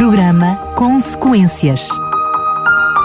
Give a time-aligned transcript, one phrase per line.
[0.00, 1.86] Programa Consequências.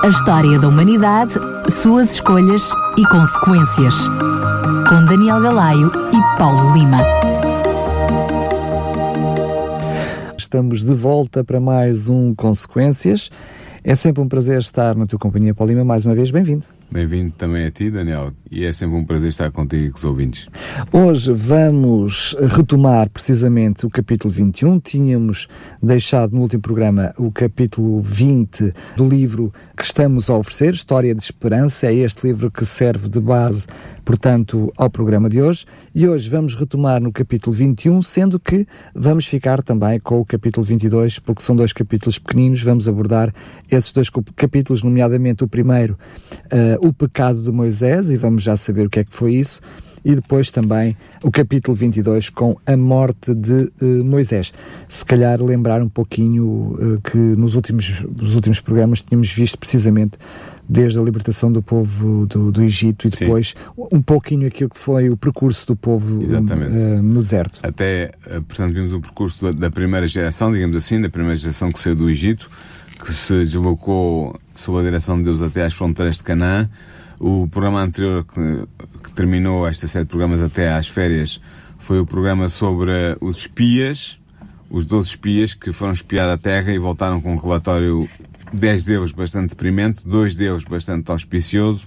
[0.01, 1.33] A história da humanidade,
[1.69, 4.07] suas escolhas e consequências.
[4.87, 6.99] Com Daniel Galaio e Paulo Lima.
[10.37, 13.29] Estamos de volta para mais um Consequências.
[13.83, 15.83] É sempre um prazer estar na tua companhia, Paulo Lima.
[15.83, 16.63] Mais uma vez, bem-vindo.
[16.89, 20.05] Bem-vindo também a ti, Daniel, e é sempre um prazer estar contigo e com os
[20.05, 20.47] ouvintes.
[20.89, 24.79] Hoje vamos retomar precisamente o capítulo 21.
[24.79, 25.49] Tínhamos
[25.83, 31.21] deixado no último programa o capítulo 20 do livro que estamos a oferecer, História de
[31.21, 31.87] Esperança.
[31.87, 33.67] É este livro que serve de base,
[34.05, 35.65] portanto, ao programa de hoje.
[35.93, 40.65] E hoje vamos retomar no capítulo 21, sendo que vamos ficar também com o capítulo
[40.65, 42.63] 22, porque são dois capítulos pequeninos.
[42.63, 43.33] Vamos abordar
[43.69, 45.97] esses dois capítulos, nomeadamente o primeiro.
[46.45, 49.61] Uh, o pecado de Moisés, e vamos já saber o que é que foi isso,
[50.05, 54.53] e depois também o capítulo 22 com a morte de uh, Moisés.
[54.87, 60.19] Se calhar lembrar um pouquinho uh, que nos últimos, nos últimos programas tínhamos visto precisamente
[60.69, 63.87] desde a libertação do povo do, do Egito e depois Sim.
[63.91, 67.59] um pouquinho aquilo que foi o percurso do povo uh, no deserto.
[67.63, 68.11] Até,
[68.47, 71.95] portanto, vimos o percurso da, da primeira geração, digamos assim, da primeira geração que saiu
[71.95, 72.49] do Egito,
[73.03, 76.69] que se deslocou sob a direção de Deus até às fronteiras de Canaã.
[77.19, 81.39] O programa anterior, que, que, terminou esta série de programas até às férias,
[81.77, 82.91] foi o programa sobre
[83.21, 84.19] os espias,
[84.69, 88.07] os 12 espias que foram espiar a terra e voltaram com um relatório,
[88.51, 91.85] 10 deles bastante deprimente, dois deles bastante auspicioso.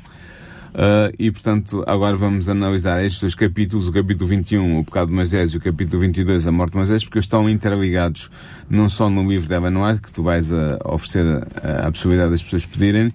[0.69, 5.15] Uh, e, portanto, agora vamos analisar estes dois capítulos, o capítulo 21, o pecado de
[5.15, 8.31] Moisés, e o capítulo 22, a morte de Moisés, porque estão interligados
[8.69, 12.31] não só no livro de White, que tu vais a, a oferecer a, a, possibilidade
[12.31, 13.13] das pessoas pedirem,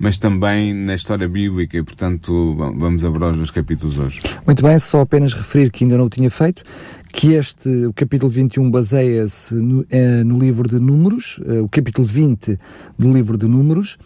[0.00, 4.18] mas também na história bíblica, e, portanto, vamos abordar os dois capítulos hoje.
[4.46, 6.64] Muito bem, só apenas referir que ainda não o tinha feito,
[7.12, 12.06] que este, o capítulo 21, baseia-se no, eh, no, livro de Números, eh, o capítulo
[12.06, 12.58] 20
[12.98, 13.98] do livro de Números,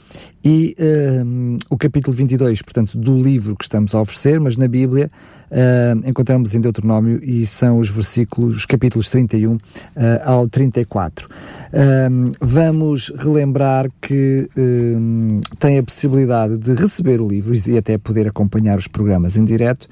[0.43, 1.23] e eh,
[1.69, 5.11] o capítulo 22, portanto, do livro que estamos a oferecer, mas na Bíblia
[6.05, 9.61] encontramos em Deuteronômio e são os versículos, os capítulos 31 uh,
[10.25, 11.29] ao 34.
[11.29, 14.49] Uh, vamos relembrar que
[15.61, 19.89] tem a possibilidade de receber o livro e até poder acompanhar os programas em direto.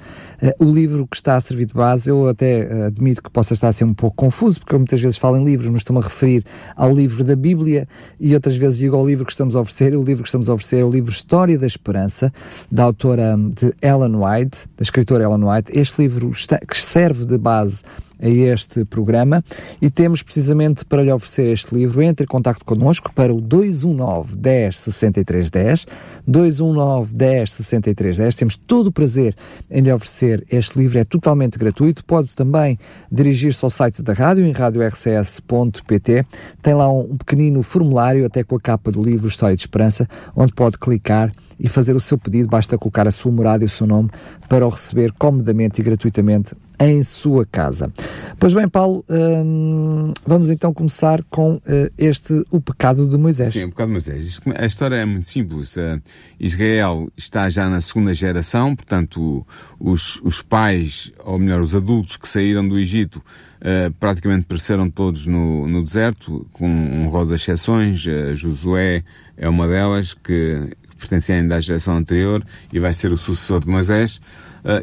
[0.59, 3.71] O livro que está a servir de base, eu até admito que possa estar a
[3.71, 6.43] ser um pouco confuso, porque eu muitas vezes falo em livros, mas estou-me a referir
[6.75, 7.87] ao livro da Bíblia
[8.19, 9.95] e outras vezes digo ao livro que estamos a oferecer.
[9.95, 12.33] O livro que estamos a oferecer é o livro História da Esperança,
[12.69, 15.71] da autora de Ellen White, da escritora Ellen White White.
[15.77, 17.83] Este livro está, que serve de base
[18.19, 19.43] a este programa.
[19.81, 24.35] E temos precisamente para lhe oferecer este livro, entre em contato connosco para o 219
[24.35, 25.87] 10 63 10,
[26.27, 29.35] 219 10 63 10, temos todo o prazer
[29.69, 32.77] em lhe oferecer este livro, é totalmente gratuito, pode também
[33.11, 36.25] dirigir-se ao site da rádio, em radiorcs.pt,
[36.61, 40.53] tem lá um, pequenino formulário, até com a capa do livro História de Esperança, onde
[40.53, 43.87] pode clicar e fazer o seu pedido, basta colocar a sua morada e o seu
[43.87, 44.09] nome
[44.47, 47.91] para o receber comodamente e gratuitamente em sua casa.
[48.39, 51.61] Pois bem, Paulo, hum, vamos então começar com uh,
[51.97, 53.53] este, o pecado de Moisés.
[53.53, 54.41] Sim, o pecado de Moisés.
[54.57, 55.75] A história é muito simples.
[55.75, 56.01] Uh,
[56.39, 59.45] Israel está já na segunda geração, portanto,
[59.79, 65.27] os, os pais, ou melhor, os adultos que saíram do Egito, uh, praticamente pereceram todos
[65.27, 68.03] no, no deserto, com honrosas exceções.
[68.33, 69.03] Josué
[69.37, 70.69] é uma delas, que
[71.03, 74.21] pertencia ainda à geração anterior e vai ser o sucessor de Moisés.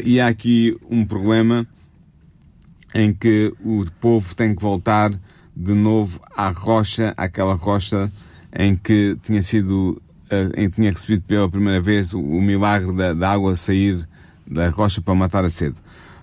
[0.05, 1.67] e há aqui um problema
[2.95, 5.13] em que o povo tem que voltar
[5.55, 8.11] de novo à rocha, àquela rocha
[8.57, 13.15] em que tinha sido, eh, em que tinha recebido pela primeira vez o, milagre da,
[13.15, 14.09] da, água sair
[14.47, 15.77] da rocha para matar a sede.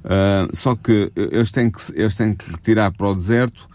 [0.03, 3.67] Uh, só que eles têm que, eles têm que retirar para o deserto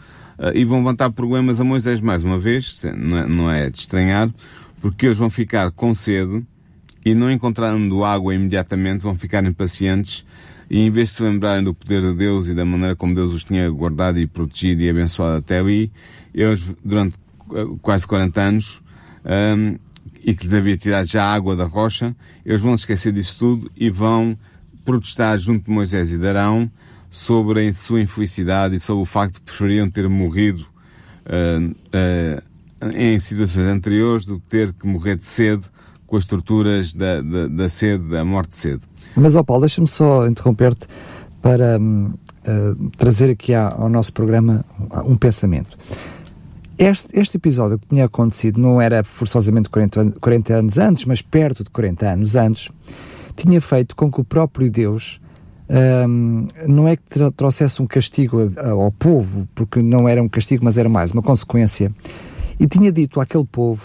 [0.54, 4.28] e vão levantar problemas a Moisés mais uma vez, não é, não é de estranhar,
[4.82, 6.44] porque eles vão ficar com sede
[7.04, 10.26] e não encontrando água imediatamente vão ficar impacientes
[10.68, 13.32] e em vez de se lembrarem do poder de Deus e da maneira como Deus
[13.32, 15.92] os tinha guardado e protegido e abençoado até ali,
[16.34, 17.18] eles, durante
[17.82, 18.82] quase 40 anos,
[19.24, 19.76] um,
[20.24, 23.70] e que lhes havia tirado já a água da rocha, eles vão esquecer disso tudo
[23.76, 24.36] e vão
[24.84, 26.70] protestar junto de Moisés e de Arão
[27.10, 30.64] sobre a sua infelicidade e sobre o facto de preferiam ter morrido
[31.26, 32.42] uh, uh,
[32.94, 35.64] em situações anteriores do que ter que morrer de sede
[36.06, 38.82] com as torturas da, da, da sede, da morte de sede.
[39.16, 40.86] Mas, ó Paulo, deixa-me só interromper-te
[41.40, 44.64] para uh, trazer aqui ao nosso programa
[45.04, 45.76] um pensamento.
[46.78, 51.62] Este, este, episódio que tinha acontecido não era forçosamente 40, 40 anos antes, mas perto
[51.62, 52.70] de 40 anos antes,
[53.36, 55.20] tinha feito com que o próprio Deus
[56.08, 57.02] um, não é que
[57.36, 61.92] trouxesse um castigo ao povo, porque não era um castigo, mas era mais uma consequência.
[62.58, 63.82] E tinha dito àquele povo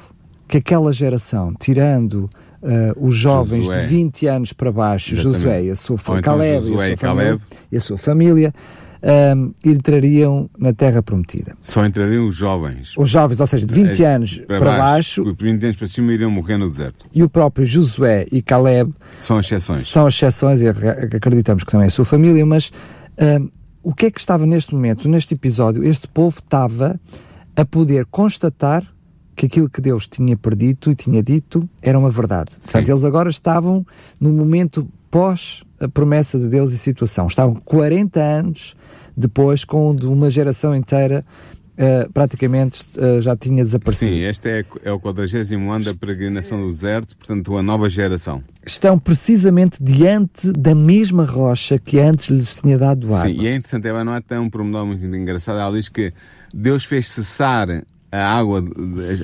[0.47, 2.29] que aquela geração, tirando
[2.61, 3.81] uh, os jovens Josué.
[3.81, 5.37] de 20 anos para baixo, Exatamente.
[5.37, 7.41] Josué e a sua, então Caleb, Josué e, a sua Caleb.
[7.71, 8.53] e a sua família,
[9.35, 11.55] um, entrariam na Terra Prometida.
[11.59, 12.93] Só entrariam os jovens.
[12.97, 15.23] Os jovens, ou seja, de 20 é, anos para, para baixo.
[15.23, 15.35] baixo.
[15.39, 17.05] 20 anos para cima iriam morrer no deserto.
[17.13, 18.93] E o próprio Josué e Caleb.
[19.19, 19.87] São exceções.
[19.87, 22.71] São exceções e acreditamos que também é a sua família, mas
[23.19, 23.49] um,
[23.83, 25.83] o que é que estava neste momento, neste episódio?
[25.83, 26.99] Este povo estava
[27.57, 28.85] a poder constatar
[29.35, 32.51] que aquilo que Deus tinha predito e tinha dito era uma verdade.
[32.53, 32.59] Sim.
[32.61, 33.85] Portanto, eles agora estavam
[34.19, 37.25] no momento pós a promessa de Deus e situação.
[37.25, 38.75] Estavam 40 anos
[39.15, 41.25] depois, com uma geração inteira
[41.77, 44.11] Uh, praticamente uh, já tinha desaparecido.
[44.11, 45.37] Sim, este é, é o 40
[45.71, 48.43] ano da peregrinação do deserto, portanto, a nova geração.
[48.65, 53.29] Estão precisamente diante da mesma rocha que antes lhes tinha dado água.
[53.29, 55.59] Sim, e é interessante, ela não é tão um pormenor muito engraçado.
[55.59, 56.11] Ela diz que
[56.53, 57.67] Deus fez cessar
[58.11, 58.63] a água,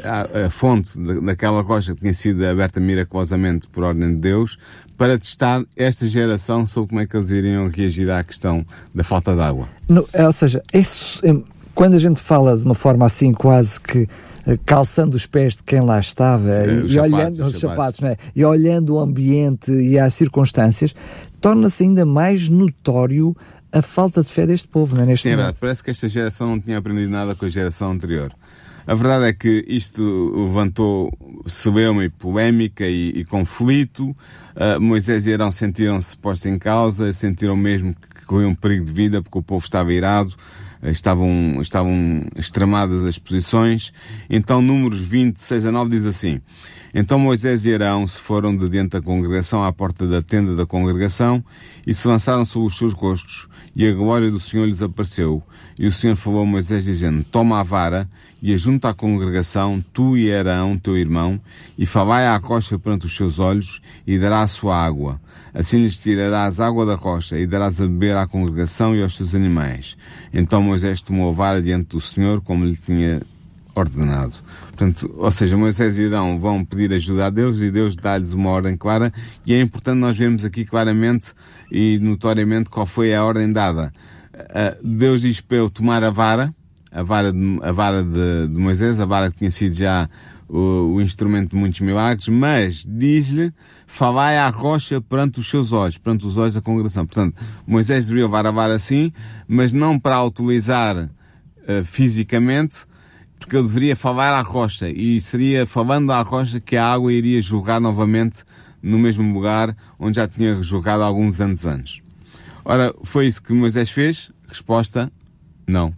[0.04, 4.58] a, a fonte daquela rocha que tinha sido aberta miraculosamente por ordem de Deus,
[4.98, 9.34] para testar esta geração sobre como é que eles iriam reagir à questão da falta
[9.34, 9.68] de água.
[9.88, 11.42] No, é, ou seja, é, é,
[11.74, 14.08] quando a gente fala de uma forma assim quase que
[14.46, 18.04] eh, calçando os pés de quem lá estava Sim, e, e sapatos, olhando os sapatos,
[18.04, 18.18] é?
[18.36, 20.94] e olhando o ambiente e as circunstâncias,
[21.40, 23.36] torna-se ainda mais notório
[23.74, 25.08] a falta de fé deste povo, não é?
[25.08, 25.58] Neste Sim, é momento.
[25.60, 28.32] parece que esta geração não tinha aprendido nada com a geração anterior.
[28.86, 31.12] A verdade é que isto levantou
[31.48, 34.16] celeuma e polémica e, e conflito.
[34.56, 38.92] Uh, Moisés e Arão sentiram-se postos em causa, sentiram mesmo que corriam um perigo de
[38.92, 40.36] vida porque o povo estava irado,
[40.84, 43.92] uh, estavam, estavam extremadas as posições.
[44.30, 46.42] Então, números 26 a 9 diz assim:
[46.94, 50.66] Então Moisés e Arão se foram de dentro da congregação à porta da tenda da
[50.66, 51.44] congregação
[51.88, 55.42] e se lançaram sobre os seus rostos e a glória do Senhor lhes apareceu.
[55.80, 58.08] E o Senhor falou a Moisés dizendo, toma a vara
[58.42, 61.40] e a congregação, tu e Arão, teu irmão,
[61.78, 65.20] e falai à rocha perante os seus olhos, e dará a sua água.
[65.54, 69.34] Assim lhes tirarás água da rocha, e darás a beber à congregação e aos seus
[69.34, 69.98] animais.
[70.34, 73.22] Então Moisés tomou a vara diante do Senhor, como lhe tinha
[73.76, 74.34] ordenado.
[74.68, 78.50] Portanto, ou seja, Moisés e Arão vão pedir ajuda a Deus e Deus dá-lhes uma
[78.50, 79.12] ordem clara
[79.46, 81.34] e é importante nós vermos aqui claramente
[81.74, 83.92] e notoriamente qual foi a ordem dada.
[84.32, 86.54] Uh, Deus diz para eu tomar a vara,
[86.92, 90.08] a vara de, a vara de, de Moisés, a vara que tinha sido já
[90.48, 93.52] o, o instrumento de muitos milagres, mas diz-lhe,
[93.88, 97.08] falai à rocha perante os seus olhos, perante os olhos da congregação.
[97.08, 97.36] Portanto,
[97.66, 99.12] Moisés deveria levar a vara assim,
[99.48, 102.86] mas não para a utilizar uh, fisicamente,
[103.40, 107.42] porque ele deveria falar à rocha, e seria falando à rocha que a água iria
[107.42, 108.44] jorrar novamente
[108.84, 112.02] no mesmo lugar onde já tinha jogado alguns anos antes.
[112.66, 114.32] Ora, foi isso que Moisés fez?
[114.48, 115.12] Resposta:
[115.66, 115.94] não.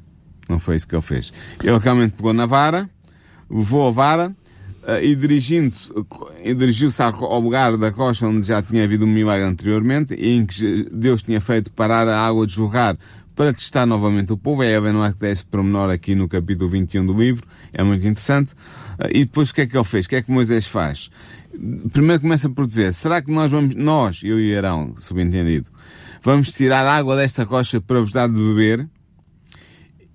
[0.47, 1.33] Não foi isso que ele fez.
[1.63, 2.89] Ele realmente pegou na vara,
[3.49, 4.35] levou a vara
[4.83, 5.91] uh, e dirigindo-se,
[6.43, 11.23] dirigiu-se ao lugar da rocha onde já tinha havido um milagre anteriormente em que Deus
[11.23, 12.95] tinha feito parar a água de jorrar
[13.35, 14.63] para testar novamente o povo.
[14.63, 17.45] É Eva não é que desse pormenor aqui no capítulo 21 do livro.
[17.73, 18.53] É muito interessante.
[18.99, 20.05] Uh, e depois o que é que ele fez?
[20.05, 21.09] O que é que Moisés faz?
[21.91, 25.69] Primeiro começa por dizer, será que nós vamos, nós, eu e Arão, subentendido,
[26.21, 28.87] vamos tirar água desta rocha para vos dar de beber?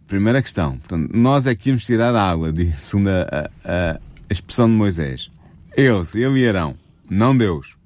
[0.06, 0.78] Primeira questão.
[0.78, 4.00] Portanto, nós é que íamos tirar a água, segundo a, a, a
[4.32, 5.30] expressão de Moisés.
[5.76, 6.76] Eles, eu e Arão,
[7.09, 7.76] não Deus.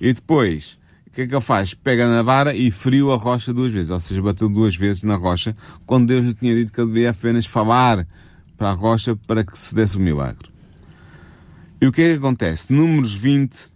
[0.00, 1.74] E depois, o que é que ele faz?
[1.74, 5.16] Pega na vara e feriu a rocha duas vezes, ou seja, bateu duas vezes na
[5.16, 8.06] rocha, quando Deus lhe tinha dito que ele devia apenas falar
[8.56, 10.49] para a rocha para que se desse o milagre.
[11.80, 12.72] E o que é que acontece?
[12.72, 13.70] Números 20,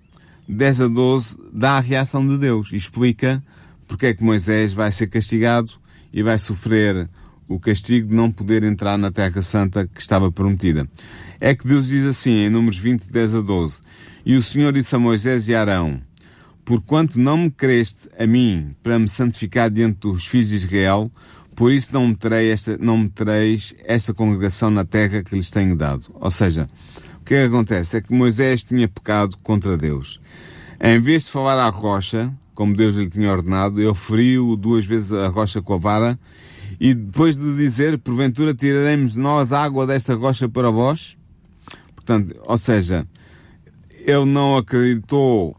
[0.46, 3.42] 10 a 12, dá a reação de Deus e explica
[3.88, 5.72] porque é que Moisés vai ser castigado
[6.12, 7.08] e vai sofrer
[7.48, 10.86] o castigo de não poder entrar na Terra Santa que estava prometida.
[11.40, 13.80] É que Deus diz assim, em Números 20, 10 a 12,
[14.26, 16.00] E o Senhor disse a Moisés e a Arão,
[16.64, 21.10] Porquanto não me creste a mim para me santificar diante dos filhos de Israel,
[21.54, 25.50] por isso não me, terei esta, não me tereis esta congregação na terra que lhes
[25.50, 26.06] tenho dado.
[26.14, 26.66] Ou seja,
[27.24, 30.20] que acontece é que Moisés tinha pecado contra Deus.
[30.78, 35.12] Em vez de falar à rocha, como Deus lhe tinha ordenado, ele feriu duas vezes
[35.12, 36.18] a rocha com a vara
[36.78, 41.16] e depois de dizer, porventura tiraremos nós água desta rocha para vós?
[41.94, 43.06] Portanto, ou seja,
[43.90, 45.56] ele não acreditou,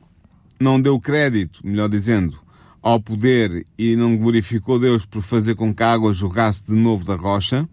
[0.60, 2.38] não deu crédito, melhor dizendo,
[2.80, 7.04] ao poder e não glorificou Deus por fazer com que a água jorrasse de novo
[7.04, 7.68] da rocha.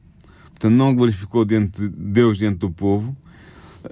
[0.49, 3.15] Portanto, não glorificou diante de Deus diante do povo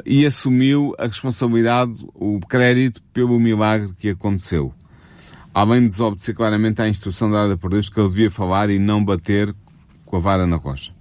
[0.04, 4.72] e assumiu a responsabilidade, o crédito pelo milagre que aconteceu.
[5.52, 9.04] Além de desobedecer claramente à instrução dada por Deus que ele devia falar e não
[9.04, 9.54] bater
[10.06, 10.92] com a vara na rocha.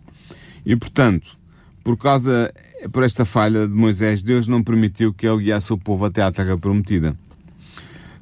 [0.65, 1.38] E portanto,
[1.84, 2.53] por causa,
[2.91, 6.31] por esta falha de Moisés, Deus não permitiu que ele guiasse o povo até à
[6.31, 7.15] terra prometida.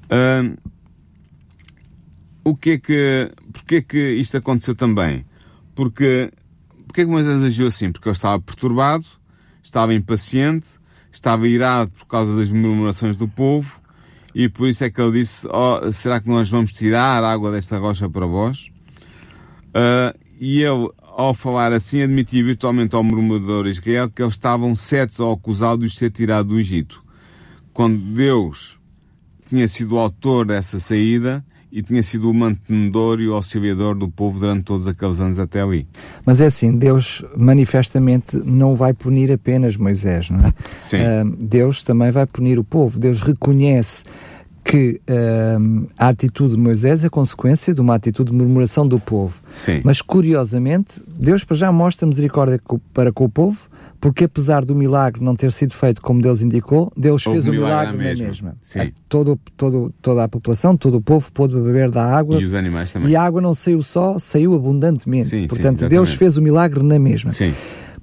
[0.06, 0.58] Uh,
[2.44, 5.26] o que é que, porque é que isto aconteceu também?
[5.76, 6.32] Porque,
[6.88, 7.92] porque é que Moisés agiu assim?
[7.92, 9.06] Porque ele estava perturbado,
[9.68, 10.70] estava impaciente,
[11.12, 13.80] estava irado por causa das murmurações do povo,
[14.34, 17.78] e por isso é que ele disse, oh, será que nós vamos tirar água desta
[17.78, 18.72] rocha para vós?
[19.70, 25.20] Uh, e ele, ao falar assim, admitia virtualmente ao murmurador Israel que eles estavam certos
[25.20, 27.04] ou acusados de ser tirado do Egito.
[27.74, 28.80] Quando Deus
[29.46, 34.10] tinha sido o autor dessa saída, e tinha sido o mantenedor e o auxiliador do
[34.10, 35.88] povo durante todos aqueles anos até ali.
[36.26, 40.54] Mas é assim, Deus manifestamente não vai punir apenas Moisés, não é?
[40.80, 40.98] Sim.
[40.98, 43.00] Uh, Deus também vai punir o povo.
[43.00, 44.06] Deus reconhece
[44.64, 49.36] que uh, a atitude de Moisés é consequência de uma atitude de murmuração do povo.
[49.52, 49.82] Sim.
[49.84, 52.60] Mas curiosamente, Deus para já mostra misericórdia
[52.94, 53.58] para com o povo,
[54.00, 57.52] porque apesar do milagre não ter sido feito como Deus indicou, Deus Houve fez o
[57.52, 58.28] milagre milagre na mesma.
[58.28, 58.54] mesma.
[58.62, 58.92] Sim.
[59.10, 62.92] Todo, todo, toda a população, todo o povo pôde beber da água E os animais
[62.92, 63.10] também.
[63.10, 65.28] e a água não saiu só, saiu abundantemente.
[65.28, 65.90] Sim, sim, Portanto, exatamente.
[65.90, 67.32] Deus fez o milagre na mesma.
[67.32, 67.54] Sim.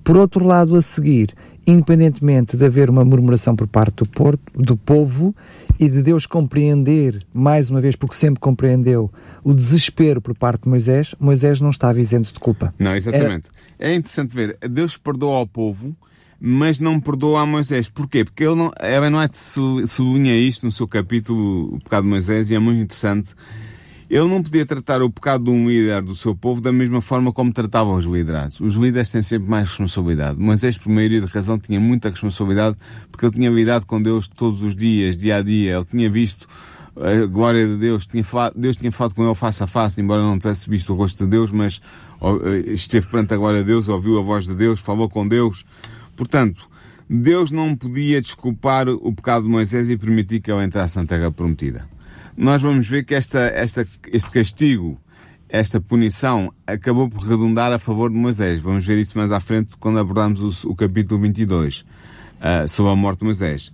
[0.03, 1.33] Por outro lado, a seguir,
[1.67, 5.35] independentemente de haver uma murmuração por parte do, por- do povo
[5.79, 9.11] e de Deus compreender, mais uma vez, porque sempre compreendeu,
[9.43, 12.73] o desespero por parte de Moisés, Moisés não estava isento de culpa.
[12.79, 13.49] Não, exatamente.
[13.85, 15.95] É interessante ver, Deus perdoa ao povo,
[16.41, 17.87] mas não perdoa a Moisés.
[17.89, 18.25] Porquê?
[18.25, 22.51] Porque ele não, Ellen White su- sublinha isto no seu capítulo, o pecado de Moisés,
[22.51, 23.35] e é muito interessante.
[24.09, 27.31] Ele não podia tratar o pecado de um líder do seu povo da mesma forma
[27.31, 28.59] como tratava os liderados.
[28.61, 30.39] Os líderes têm sempre mais responsabilidade.
[30.39, 32.77] Moisés, por maioria de razão, tinha muita responsabilidade
[33.11, 35.77] porque ele tinha lidado com Deus todos os dias, dia a dia.
[35.77, 36.47] Ele tinha visto
[36.97, 40.23] a glória de Deus, tinha falado, Deus tinha falado com ele face a face, embora
[40.23, 41.81] não tivesse visto o rosto de Deus, mas
[42.14, 42.14] eh,
[42.67, 45.65] esteve perante a glória de Deus, ouviu a voz de Deus, falou com Deus.
[46.17, 46.69] Portanto,
[47.09, 51.31] Deus não podia desculpar o pecado de Moisés e permitir que ele entrasse na terra
[51.31, 51.89] prometida.
[52.37, 54.99] Nós vamos ver que esta, esta, este castigo,
[55.49, 58.61] esta punição, acabou por redundar a favor de Moisés.
[58.61, 61.85] Vamos ver isso mais à frente quando abordarmos o, o capítulo 22,
[62.41, 63.73] ah, sobre a morte de Moisés.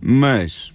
[0.00, 0.72] Mas,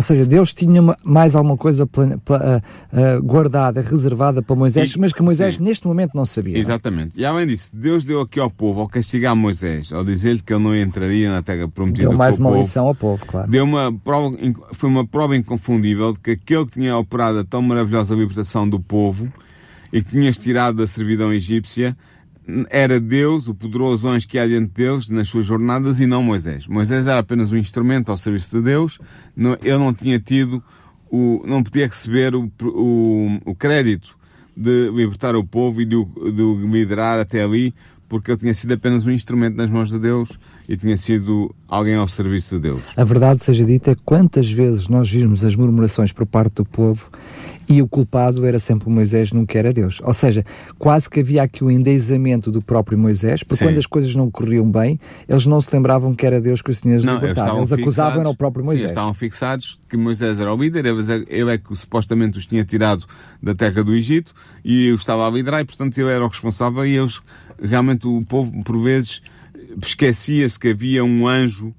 [0.00, 5.12] Ou seja, Deus tinha mais alguma coisa ah, ah, guardada, reservada para Moisés, E- mas
[5.12, 5.62] que Moisés sim.
[5.62, 6.54] neste momento não sabia.
[6.54, 6.60] não é?
[6.62, 7.12] Exatamente.
[7.20, 10.64] E além disso, Deus deu aqui ao povo, ao castigar Moisés, ao dizer-lhe que ele
[10.64, 13.50] não entraria na terra prometida Deu mais uma povo, lição ao povo, claro.
[13.50, 14.34] deu uma prova,
[14.72, 18.80] foi uma prova inconfundível de que aquele que tinha operado a tão maravilhosa libertação do
[18.80, 19.30] povo
[19.92, 21.94] e que tinha tirado da servidão egípcia
[22.70, 26.66] era Deus, o poderoso anjo que há diante deles nas suas jornadas e não Moisés.
[26.66, 28.98] Moisés era apenas um instrumento ao serviço de Deus,
[29.36, 30.62] não, ele não tinha tido,
[31.10, 34.18] o, não podia receber o, o, o crédito
[34.56, 37.74] de libertar o povo e de de o liderar até ali,
[38.08, 40.38] porque ele tinha sido apenas um instrumento nas mãos de Deus
[40.68, 42.82] e tinha sido alguém ao serviço de Deus.
[42.96, 47.08] A verdade seja dita, quantas vezes nós vimos as murmurações por parte do povo
[47.68, 50.00] e o culpado era sempre o Moisés, nunca era Deus.
[50.02, 50.44] Ou seja,
[50.78, 53.66] quase que havia aqui o endezamento do próprio Moisés, porque Sim.
[53.66, 54.98] quando as coisas não corriam bem,
[55.28, 57.32] eles não se lembravam que era Deus que os tinha eles libertado.
[57.32, 58.82] estavam Eles acusavam o próprio Sim, Moisés.
[58.82, 62.64] eles estavam fixados que Moisés era o líder, ele ele é que supostamente os tinha
[62.64, 63.04] tirado
[63.42, 64.32] da terra do Egito
[64.64, 67.20] e os estava a liderar e, portanto, ele era o responsável e eles,
[67.62, 69.22] realmente, o povo, por vezes,
[69.82, 71.74] esquecia-se que havia um anjo,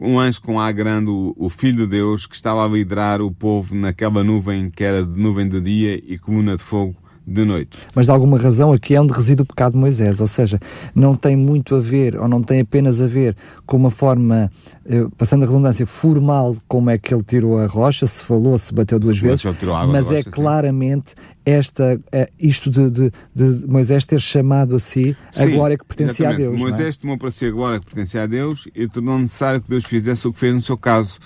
[0.00, 3.74] um anjo com A grande, o, Filho de Deus, que estava a liderar o povo
[3.74, 7.76] naquela nuvem que era de nuvem de dia e coluna de fogo de noite.
[7.94, 10.58] Mas de alguma razão aqui é onde reside o pecado de Moisés, ou seja,
[10.94, 14.50] não tem muito a ver, ou não tem apenas a ver com uma forma,
[14.86, 18.72] eh, passando a redundância, formal, como é que ele tirou a rocha, se falou, se
[18.72, 20.30] bateu duas Se vezes, a mas é rocha, sim.
[20.30, 25.76] claramente esta, eh, isto de, de- de Moisés ter chamado a si a Sim, glória
[25.78, 26.48] que pertencia a exatamente.
[26.50, 26.60] Deus.
[26.60, 26.70] não é?
[26.70, 29.84] Moisés tomou para si a glória que pertencia a Deus e tornou necessário que Deus
[29.84, 31.18] fizesse o que fez no seu caso,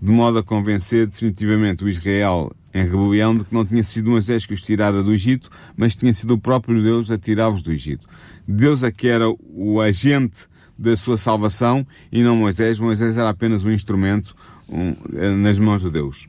[0.00, 4.44] de modo a convencer definitivamente o Israel em rebelião de que não tinha sido Moisés
[4.44, 8.06] que os tirara do Egito, mas tinha sido o próprio Deus a tirá-los do Egito.
[8.46, 10.46] Deus é que era o agente
[10.78, 12.78] da sua salvação e não Moisés.
[12.78, 14.36] Moisés era apenas um instrumento
[14.68, 14.94] um,
[15.42, 16.28] nas mãos de Deus.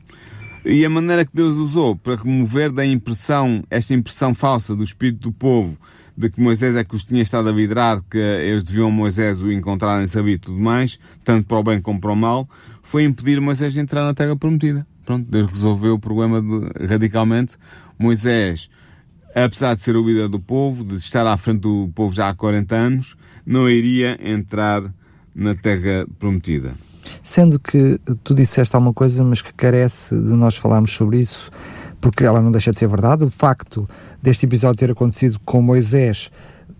[0.64, 5.28] E a maneira que Deus usou para remover da impressão, esta impressão falsa do espírito
[5.28, 5.78] do povo,
[6.16, 9.40] de que Moisés é que os tinha estado a liderar, que eles deviam a Moisés
[9.40, 12.48] o encontrarem, saber e tudo mais, tanto para o bem como para o mal,
[12.82, 14.86] foi impedir Moisés de entrar na terra prometida.
[15.08, 17.56] Pronto, Deus resolveu o problema de- radicalmente.
[17.98, 18.68] Moisés,
[19.34, 22.34] apesar de ser o líder do povo, de estar à frente do povo já há
[22.34, 24.82] 40 anos, não iria entrar
[25.34, 26.74] na terra prometida.
[27.22, 31.50] Sendo que tu disseste alguma coisa, mas que carece de nós falarmos sobre isso,
[32.02, 33.24] porque ela não deixa de ser verdade.
[33.24, 33.88] O facto
[34.22, 36.30] deste episódio ter acontecido com Moisés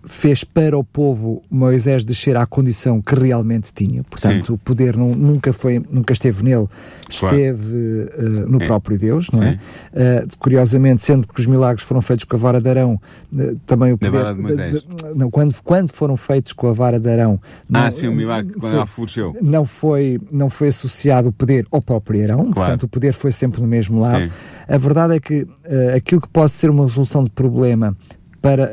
[0.09, 4.03] fez para o povo Moisés descer à condição que realmente tinha.
[4.03, 4.53] Portanto, Sim.
[4.53, 6.67] o poder não, nunca, foi, nunca esteve nele,
[7.07, 8.65] esteve uh, no é.
[8.65, 9.51] próprio Deus, não é?
[9.51, 9.59] Sim.
[9.93, 10.25] é?
[10.25, 12.99] Uh, curiosamente, sendo que os milagres foram feitos com a vara de Arão,
[13.31, 14.17] uh, também o poder...
[14.17, 14.85] vara de Moisés.
[15.15, 17.39] não, quando, quando foram feitos com a vara de Arão...
[17.69, 19.37] Não, ah, sim, o milagre, quando ela floresceu.
[19.39, 22.53] Não foi, não foi associado o poder ao próprio Arão, claro.
[22.53, 24.21] portanto, o poder foi sempre no mesmo lado.
[24.21, 24.31] Sim.
[24.67, 25.47] A verdade é que
[25.95, 27.95] aquilo que pode ser uma resolução de problema
[28.41, 28.71] para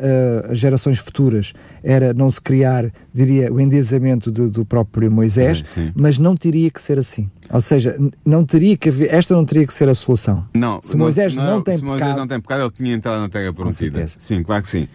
[0.50, 5.86] uh, gerações futuras era não se criar, diria, o endesamento do, do próprio Moisés, sim,
[5.86, 5.92] sim.
[5.94, 7.30] mas não teria que ser assim.
[7.50, 10.44] Ou seja, não teria que haver, esta não teria que ser a solução.
[10.54, 12.94] Não, se Moisés não, não, não tem se Moisés pecado, não tem pecado, ele tinha
[12.94, 14.06] entrado na terra prometida.
[14.18, 14.88] Sim, claro que sim.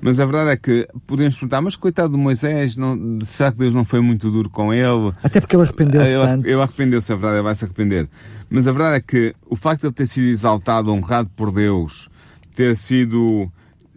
[0.00, 3.74] Mas a verdade é que podemos perguntar, mas coitado de Moisés, não, será que Deus
[3.74, 5.12] não foi muito duro com ele?
[5.22, 6.46] Até porque ele arrependeu-se ele, tanto.
[6.46, 8.08] Ele arrependeu-se, a verdade, ele vai se arrepender.
[8.48, 12.08] Mas a verdade é que o facto de ele ter sido exaltado, honrado por Deus,
[12.54, 13.50] ter sido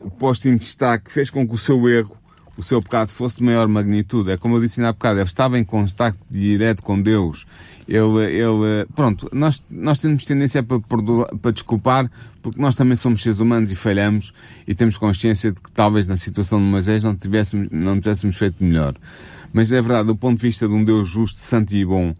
[0.09, 2.17] posto em destaque fez com que o seu erro,
[2.57, 4.31] o seu pecado fosse de maior magnitude.
[4.31, 7.45] É como eu disse há bocado, ele estava em contato direto com Deus.
[7.87, 10.79] Ele, ele, pronto, nós, nós temos tendência para,
[11.41, 12.09] para desculpar,
[12.41, 14.33] porque nós também somos seres humanos e falhamos
[14.67, 18.63] e temos consciência de que talvez na situação de Moisés não tivéssemos, não tivéssemos feito
[18.63, 18.95] melhor.
[19.51, 22.15] Mas é verdade, do ponto de vista de um Deus justo, santo e bom,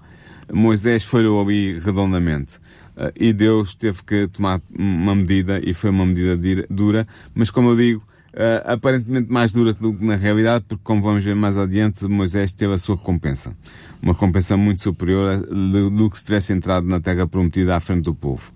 [0.52, 2.60] Moisés falhou ali redondamente.
[3.02, 6.38] Uh, e Deus teve que tomar uma medida e foi uma medida
[6.70, 8.04] dura, mas como eu digo,
[8.34, 12.54] uh, aparentemente mais dura do que na realidade, porque como vamos ver mais adiante, Moisés
[12.54, 13.58] teve a sua recompensa.
[14.04, 18.04] Uma recompensa muito superior do, do que se tivesse entrado na terra prometida à frente
[18.04, 18.52] do povo.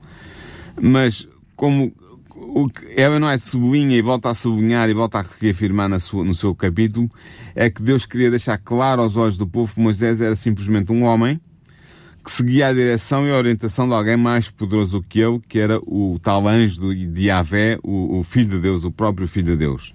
[0.80, 1.92] Mas, como
[2.30, 6.00] o que ela não é sublinha e volta a sublinhar e volta a reafirmar na
[6.00, 7.10] sua, no seu capítulo,
[7.56, 11.04] é que Deus queria deixar claro aos olhos do povo que Moisés era simplesmente um
[11.04, 11.40] homem,
[12.26, 15.80] que seguia a direção e a orientação de alguém mais poderoso que ele, que era
[15.86, 19.94] o tal anjo de Yahvé, o, o Filho de Deus, o próprio Filho de Deus.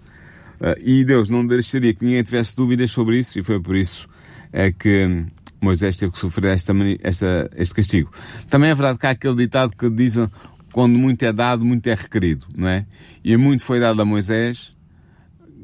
[0.61, 4.09] Uh, e Deus não deixaria que ninguém tivesse dúvidas sobre isso, e foi por isso
[4.53, 5.25] é que
[5.61, 6.73] Moisés teve que sofrer esta,
[7.03, 8.13] esta, este castigo.
[8.49, 10.17] Também é verdade que há aquele ditado que diz
[10.73, 12.87] quando muito é dado, muito é requerido, não é?
[13.25, 14.75] E muito foi dado a Moisés,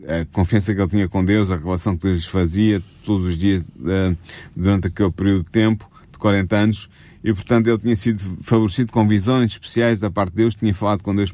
[0.07, 3.69] a confiança que ele tinha com Deus, a relação que Deus fazia todos os dias
[3.79, 4.17] uh,
[4.57, 6.89] durante aquele período de tempo, de 40 anos,
[7.23, 11.03] e portanto ele tinha sido favorecido com visões especiais da parte de Deus, tinha falado
[11.03, 11.33] com Deus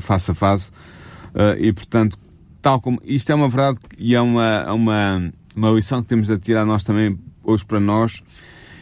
[0.00, 2.18] face a face, uh, e portanto,
[2.62, 6.38] tal como, isto é uma verdade e é uma, uma, uma lição que temos a
[6.38, 8.22] tirar nós também, hoje para nós,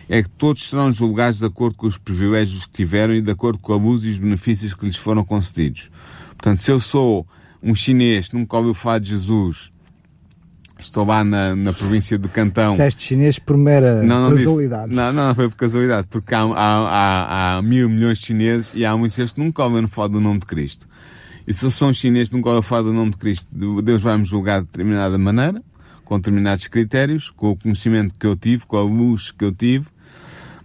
[0.08, 3.58] é que todos serão julgados de acordo com os privilégios que tiveram e de acordo
[3.58, 5.90] com a luz e os benefícios que lhes foram concedidos.
[6.28, 7.26] Portanto, se eu sou
[7.62, 9.72] um chinês nunca ouviu falar de Jesus,
[10.78, 12.72] Estou lá na, na província do Cantão.
[12.72, 14.88] Disseste chinês por mera não, não casualidade.
[14.88, 18.72] Disse, não, não, foi por casualidade, porque há, há, há, há mil milhões de chineses
[18.74, 20.86] e há muitos que nunca ouvem falar do nome de Cristo.
[21.46, 23.48] E se eu sou um chinês nunca ouviu falar do nome de Cristo,
[23.82, 25.62] Deus vai-me julgar de determinada maneira,
[26.04, 29.86] com determinados critérios, com o conhecimento que eu tive, com a luz que eu tive.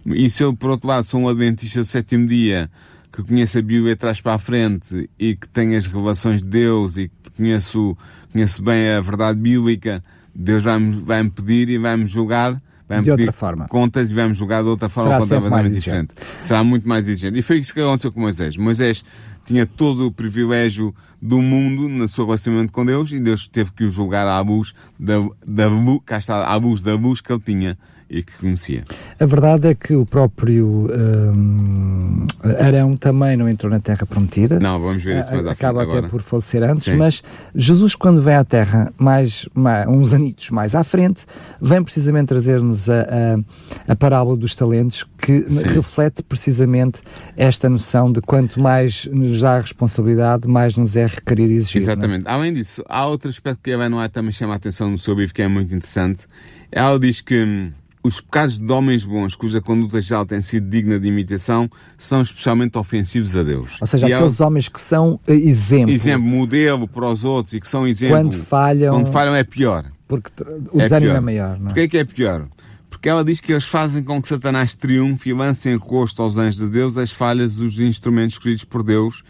[0.04, 2.68] E se eu, por outro lado, sou um adventista do sétimo dia,
[3.12, 6.96] que conheço a Bíblia atrás para a frente e que tenho as revelações de Deus
[6.96, 7.96] e que conheço
[8.32, 10.02] conhece bem a verdade bíblica,
[10.34, 13.66] Deus vai-me vai pedir e vai-me julgar vai-me pedir forma.
[13.68, 16.14] contas e vai-me julgar de outra forma completamente diferente.
[16.38, 17.38] Será muito mais exigente.
[17.38, 18.56] E foi isso que aconteceu com Moisés.
[18.56, 19.04] Moisés
[19.44, 23.84] tinha todo o privilégio do mundo no seu relacionamento com Deus e Deus teve que
[23.84, 25.14] o julgar à luz da,
[25.46, 25.68] da,
[26.04, 27.78] cá está, à luz da luz que ele tinha
[28.12, 28.84] e que conhecia.
[29.18, 32.26] A verdade é que o próprio um,
[32.60, 34.60] Arão também não entrou na Terra Prometida.
[34.60, 36.96] Não, vamos ver isso mais à Acaba até por falecer antes, Sim.
[36.96, 37.22] mas
[37.54, 41.24] Jesus, quando vem à Terra, mais, mais, uns anitos mais à frente,
[41.60, 45.68] vem precisamente trazer-nos a, a, a, parábola dos talentos, que Sim.
[45.68, 47.00] reflete precisamente
[47.34, 51.78] esta noção de quanto mais nos dá a responsabilidade, mais nos é requerido e exigido.
[51.78, 51.92] É?
[51.92, 52.28] Exatamente.
[52.28, 55.32] Além disso, há outro aspecto que a Noé também chama a atenção no seu livro,
[55.32, 56.26] que é muito interessante.
[56.70, 57.70] Ela diz que hum,
[58.02, 62.76] os pecados de homens bons, cuja conduta já tem sido digna de imitação, são especialmente
[62.76, 63.76] ofensivos a Deus.
[63.80, 64.44] Ou seja, e aqueles é...
[64.44, 65.92] homens que são eh, exemplo.
[65.92, 68.16] Exemplo, modelo para os outros e que são exemplo.
[68.16, 68.94] Quando falham.
[68.94, 69.84] Quando falham é pior.
[70.08, 70.30] Porque
[70.72, 71.58] o é desânimo é maior.
[71.58, 71.68] Não é?
[71.68, 72.48] Porquê é que é pior?
[72.90, 76.36] Porque ela diz que eles fazem com que Satanás triunfe e lance em rosto aos
[76.36, 79.24] anjos de Deus as falhas dos instrumentos escolhidos por Deus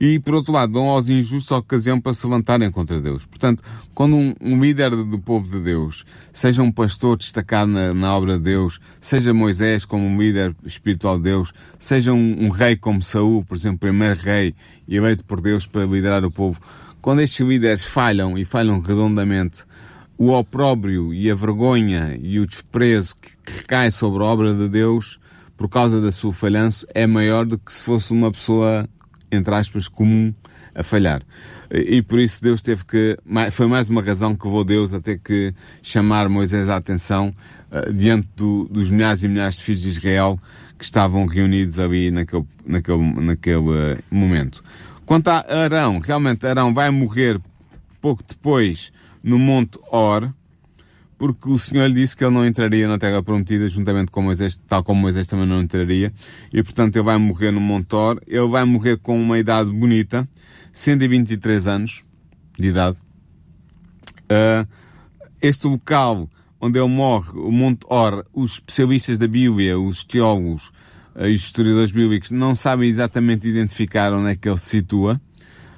[0.00, 3.24] e, por outro lado, dão aos injustos a ocasião para se levantarem contra Deus.
[3.26, 3.62] Portanto,
[3.94, 8.36] quando um, um líder do povo de Deus, seja um pastor destacado na, na, obra
[8.38, 13.02] de Deus, seja Moisés como um líder espiritual de Deus, seja um, um rei como
[13.02, 14.54] Saul, por exemplo, primeiro rei
[14.88, 16.60] eleito por Deus para liderar o povo,
[17.00, 19.64] quando estes líderes falham e falham redondamente,
[20.18, 25.20] o opróbrio e a vergonha e o desprezo que recai sobre a obra de Deus
[25.56, 28.88] por causa da sua falhança é maior do que se fosse uma pessoa
[29.30, 30.32] entre aspas, comum
[30.74, 31.22] a falhar.
[31.70, 33.18] E, por isso Deus teve que,
[33.50, 37.34] foi mais uma razão que levou Deus a ter que chamar Moisés à atenção
[37.70, 40.38] uh, diante do, dos milhares e milhares de filhos de Israel
[40.78, 44.62] que estavam reunidos ali naquele, naquele, naquele uh, momento.
[45.04, 47.40] Quanto a Arão, realmente Arão vai morrer
[48.00, 50.32] pouco depois no Monte Or,
[51.18, 54.60] porque o Senhor lhe disse que ele não entraria na Terra Prometida juntamente com Moisés,
[54.68, 56.12] tal como Moisés também não entraria,
[56.52, 60.28] e portanto ele vai morrer no Monte Or, ele vai morrer com uma idade bonita,
[60.72, 62.04] 123 anos
[62.58, 62.98] de idade.
[64.24, 64.66] Uh,
[65.40, 66.28] este local
[66.60, 70.68] onde ele morre, o Monte Or, os especialistas da Bíblia, os teólogos
[71.14, 75.20] uh, e os historiadores bíblicos não sabem exatamente identificar onde é que ele se situa.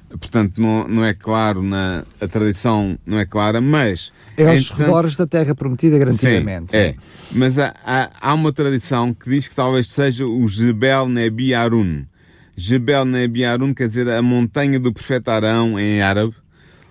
[0.09, 4.71] Portanto, não, não é claro na a tradição, não é clara, mas é, é aos
[4.71, 6.71] redores da Terra Prometida, garantidamente.
[6.71, 6.95] Sim, é.
[7.33, 12.05] Mas há, há, há, uma tradição que diz que talvez seja o Jebel Nebi Arun.
[12.57, 16.35] Jebel Nebi Arun quer dizer a montanha do profeta Arão em árabe,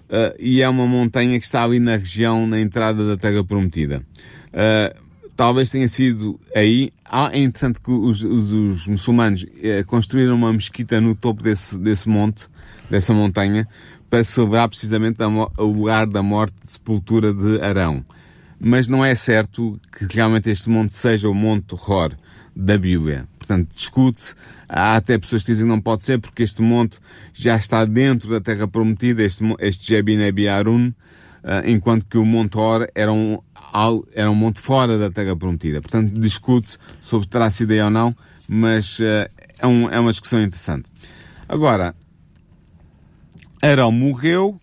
[0.09, 4.03] uh, e é uma montanha que está ali na região, na entrada da Terra Prometida.
[4.49, 6.91] Uh, talvez tenha sido aí.
[7.05, 11.77] Ah, é interessante que os, os, os muçulmanos uh, construíram uma mesquita no topo desse,
[11.77, 12.47] desse monte,
[12.89, 13.67] dessa montanha,
[14.09, 15.17] para celebrar precisamente
[15.57, 18.05] o lugar da morte de sepultura de Arão.
[18.59, 22.15] Mas não é certo que realmente este monte seja o Monte Hor
[22.55, 23.27] da Bíblia.
[23.37, 24.33] Portanto, discute-se.
[24.67, 26.97] Há até pessoas que dizem que não pode ser porque este monte
[27.33, 32.25] já está dentro da Terra Prometida, este, este Jebin Ebi Arun, uh, enquanto que o
[32.25, 33.39] Monte Hor era um,
[34.13, 35.81] era um monte fora da Terra Prometida.
[35.81, 38.13] Portanto, discute-se sobre terá sido aí ou não,
[38.47, 40.89] mas uh, é, um, é uma discussão interessante.
[41.47, 41.95] Agora,
[43.61, 44.59] Arão morreu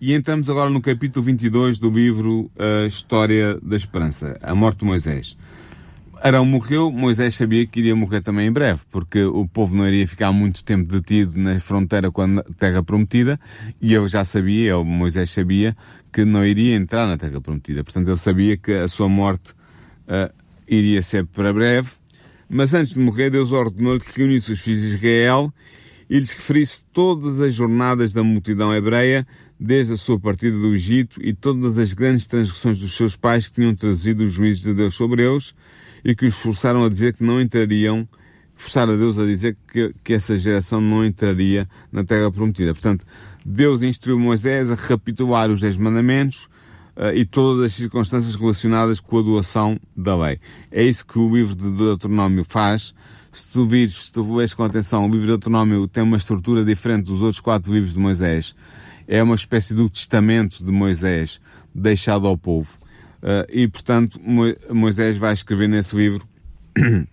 [0.00, 4.84] e entramos agora no capítulo 22 do livro A História da Esperança, a morte de
[4.84, 5.36] Moisés.
[6.22, 10.06] Arão morreu, Moisés sabia que iria morrer também em breve, porque o povo não iria
[10.06, 13.40] ficar muito tempo detido na fronteira com a Terra Prometida,
[13.80, 15.76] e eu já sabia, eu, Moisés sabia,
[16.12, 17.82] que não iria entrar na Terra Prometida.
[17.82, 20.32] Portanto, ele sabia que a sua morte uh,
[20.68, 21.90] iria ser para breve.
[22.48, 25.52] Mas antes de morrer, Deus ordenou-lhe que reunisse os filhos de Israel
[26.08, 29.26] e lhes referisse todas as jornadas da multidão hebreia,
[29.58, 33.54] desde a sua partida do Egito e todas as grandes transgressões dos seus pais que
[33.54, 35.54] tinham trazido os juízes de Deus sobre eles
[36.04, 38.08] e que os forçaram a dizer que não entrariam,
[38.54, 42.72] forçaram a Deus a dizer que, que essa geração não entraria na terra prometida.
[42.72, 43.04] Portanto,
[43.44, 46.48] Deus instruiu Moisés a recapitular os Dez Mandamentos
[46.96, 50.38] uh, e todas as circunstâncias relacionadas com a doação da lei.
[50.70, 52.94] É isso que o livro de Deuteronômio faz
[53.38, 56.64] se tu vires, se tu lês com atenção, o livro de Autonómio tem uma estrutura
[56.64, 58.54] diferente dos outros quatro livros de Moisés.
[59.06, 61.40] É uma espécie do testamento de Moisés
[61.74, 62.76] deixado ao povo.
[63.22, 64.20] Uh, e, portanto,
[64.72, 66.26] Moisés vai escrever nesse livro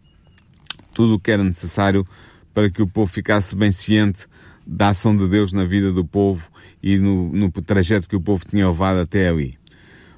[0.93, 2.05] tudo o que era necessário
[2.53, 4.25] para que o povo ficasse bem ciente
[4.65, 6.49] da ação de Deus na vida do povo
[6.81, 9.57] e no, no trajeto que o povo tinha levado até ali.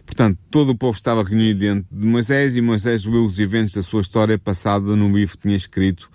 [0.07, 3.83] Portanto, todo o povo estava reunido diante de Moisés e Moisés leu os eventos da
[3.83, 6.09] sua história passada no livro que tinha escrito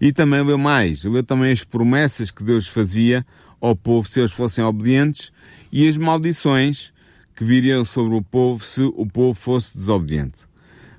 [0.00, 3.26] e também leu mais, leu também as promessas que Deus fazia
[3.60, 5.32] ao povo se eles fossem obedientes
[5.72, 6.92] e as maldições
[7.34, 10.42] que viriam sobre o povo se o povo fosse desobediente.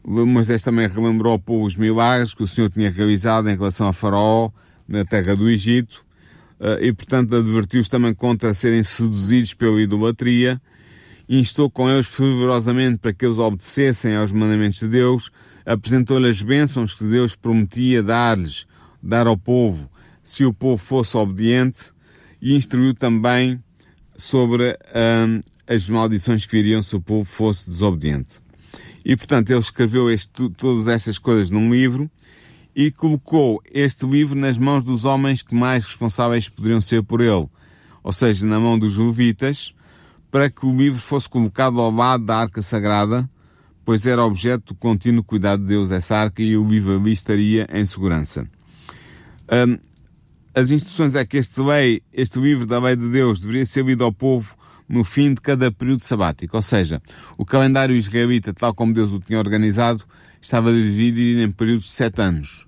[0.06, 3.94] Moisés também relembrou ao povo os milagres que o Senhor tinha realizado em relação a
[3.94, 4.52] Faraó
[4.86, 6.06] na terra do Egito
[6.60, 10.62] eh, e, portanto, advertiu-os também contra serem seduzidos pela idolatria
[11.39, 15.32] instou com eles fervorosamente para que eles obedecessem aos mandamentos de Deus,
[15.65, 18.67] apresentou-lhe as bênçãos que Deus prometia dar-lhes,
[19.02, 19.89] dar ao povo,
[20.22, 21.91] se o povo fosse obediente,
[22.41, 23.62] e instruiu também
[24.15, 28.41] sobre hum, as maldições que viriam se o povo fosse desobediente.
[29.06, 32.10] E, portanto, ele escreveu este, todas essas coisas num livro
[32.76, 37.48] e colocou este livro nas mãos dos homens que mais responsáveis poderiam ser por ele,
[38.02, 39.74] ou seja, na mão dos levitas,
[40.34, 43.30] para que o livro fosse colocado ao lado da arca sagrada,
[43.86, 47.67] pois era objeto do contínuo cuidado de Deus essa arca e o livro ali estaria
[47.72, 48.50] em segurança.
[49.67, 49.78] Um,
[50.56, 54.04] as instruções é que este, lei, este livro da lei de Deus deveria ser lido
[54.04, 54.56] ao povo
[54.89, 57.00] no fim de cada período sabático, ou seja,
[57.38, 60.04] o calendário israelita, tal como Deus o tinha organizado,
[60.41, 62.65] estava dividido em períodos de sete anos.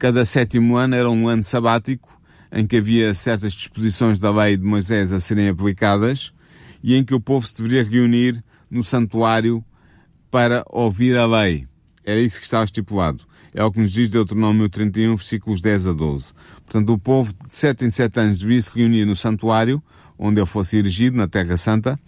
[0.00, 2.12] Cada sétimo ano era um ano sabático,
[2.50, 6.34] em que havia certas disposições da lei de Moisés a serem aplicadas,
[6.84, 9.64] e em que o povo se deveria reunir no santuário
[10.30, 11.66] para ouvir a lei.
[12.04, 13.24] Era isso que estava estipulado.
[13.54, 16.34] É o que nos diz Deuteronômio 31, versículos 10 a 12.
[16.66, 19.82] Portanto, o povo de sete em sete anos devia se reunir no santuário,
[20.18, 21.98] onde ele fosse erigido, na Terra Santa,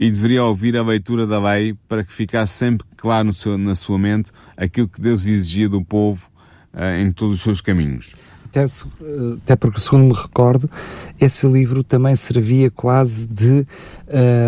[0.00, 3.98] e deveria ouvir a leitura da lei para que ficasse sempre claro seu, na sua
[3.98, 6.30] mente aquilo que Deus exigia do povo
[6.72, 8.14] uh, em todos os seus caminhos.
[8.54, 8.66] Até,
[9.42, 10.70] até porque, segundo me recordo,
[11.20, 13.66] esse livro também servia quase de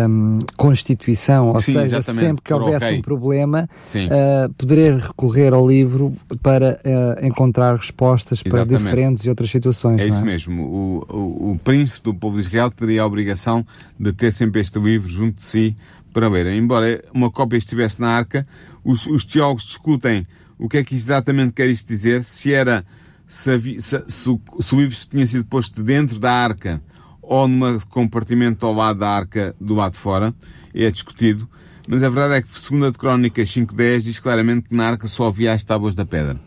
[0.09, 2.99] um, constituição, ou Sim, seja, sempre que houvesse ok.
[2.99, 8.83] um problema, uh, poder recorrer ao livro para uh, encontrar respostas para Exatamente.
[8.83, 9.99] diferentes e outras situações.
[9.99, 10.63] É não isso mesmo.
[10.63, 13.65] O, o, o príncipe do povo de Israel teria a obrigação
[13.99, 15.75] de ter sempre este livro junto de si
[16.13, 16.47] para ler.
[16.47, 18.47] Embora uma cópia estivesse na arca,
[18.83, 20.25] os, os teólogos discutem
[20.57, 22.83] o que é que exatamente quer isto dizer, se era
[23.27, 26.81] se, havia, se, se, o, se o livro tinha sido posto dentro da arca
[27.21, 30.33] ou num compartimento ao lado da arca do lado de fora,
[30.73, 31.47] é discutido.
[31.85, 35.07] Mas a verdade é que, segundo a de Crónicas 5.10, diz claramente que na arca
[35.07, 36.37] só havia as tábuas da pedra.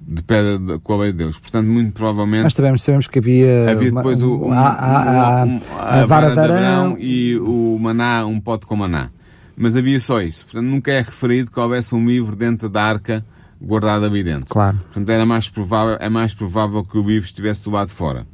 [0.00, 1.38] De pedra com a lei de Deus.
[1.38, 2.44] Portanto, muito provavelmente...
[2.44, 3.70] Mas sabemos, sabemos que havia...
[3.70, 7.38] Havia depois uma, o, um, a, a, a, um, a, a vara de Abraão e
[7.38, 9.10] o maná, um pote com maná.
[9.56, 10.44] Mas havia só isso.
[10.44, 13.24] Portanto, nunca é referido que houvesse um livro dentro da arca
[13.60, 14.46] guardado ali dentro.
[14.46, 14.76] Claro.
[14.78, 18.26] Portanto, era mais provável, é mais provável que o livro estivesse do lado de fora.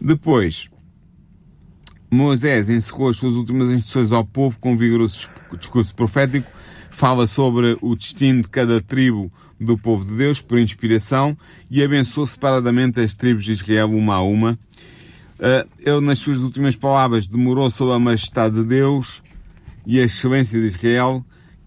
[0.00, 0.68] Depois,
[2.10, 6.50] Moisés encerrou as suas últimas instruções ao povo com um vigoroso discurso profético,
[6.90, 11.36] fala sobre o destino de cada tribo do povo de Deus por inspiração
[11.70, 14.58] e abençoou separadamente as tribos de Israel uma a uma.
[15.84, 19.22] Ele, nas suas últimas palavras, demorou sobre a majestade de Deus
[19.86, 21.24] e a excelência de Israel,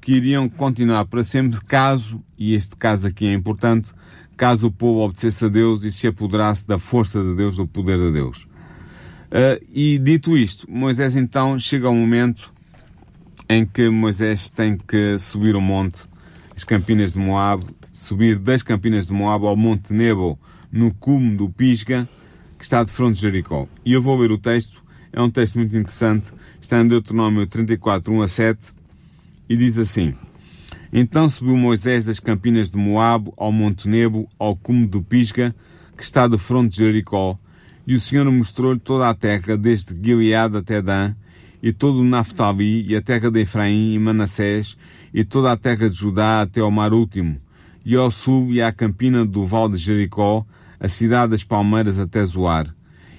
[0.08, 3.90] que iriam continuar para sempre, caso, e este caso aqui é importante,
[4.38, 7.98] caso o povo obedecesse a Deus e se apoderasse da força de Deus, do poder
[7.98, 8.48] de Deus.
[9.26, 12.54] Uh, e dito isto, Moisés então chega ao momento
[13.50, 16.06] em que Moisés tem que subir o monte,
[16.56, 20.40] as campinas de Moab, subir das campinas de Moab ao monte Nebo,
[20.72, 22.08] no cume do Pisga,
[22.58, 23.68] que está de frente de Jericó.
[23.84, 28.14] E eu vou ler o texto, é um texto muito interessante, está em Deuteronômio 34,
[28.14, 28.77] 1 a 7,
[29.50, 30.14] e diz assim:
[30.92, 35.56] Então subiu Moisés das campinas de Moab ao monte Nebo, ao cume do Pisga,
[35.96, 37.38] que está de frente de Jericó,
[37.86, 41.16] e o Senhor mostrou-lhe toda a terra, desde Gilead até Dan,
[41.64, 44.78] e todo o Naftali, e a terra de Efraim e Manassés,
[45.14, 47.40] e toda a terra de Judá até ao mar último,
[47.86, 50.46] e ao sul e à campina do val de Jericó,
[50.80, 52.74] a cidade das palmeiras até Zoar.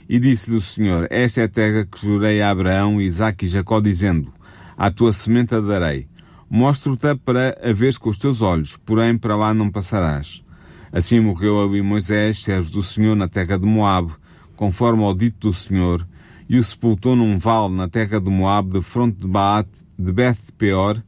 [0.09, 3.81] E disse-lhe o Senhor, esta é a terra que jurei a Abraão, Isaque e Jacó,
[3.81, 4.33] dizendo,
[4.77, 6.07] à tua semente a darei.
[6.51, 10.43] Mostro-te para a veres com os teus olhos, porém para lá não passarás.
[10.91, 14.13] Assim morreu ali Moisés, servo do Senhor, na terra de Moabe,
[14.57, 16.07] conforme ao dito do Senhor,
[16.49, 20.39] e o sepultou num vale na terra de Moab, de fronte de Baat, de Beth
[20.57, 21.03] Peor,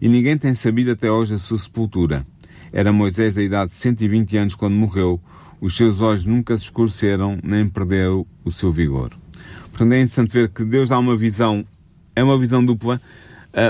[0.00, 2.26] e ninguém tem sabido até hoje a sua sepultura.
[2.72, 5.20] Era Moisés da idade de 120 anos quando morreu,
[5.60, 9.10] os seus olhos nunca se escureceram, nem perdeu o seu vigor.
[9.70, 11.64] Portanto, é interessante ver que Deus dá uma visão,
[12.14, 13.00] é uma visão dupla.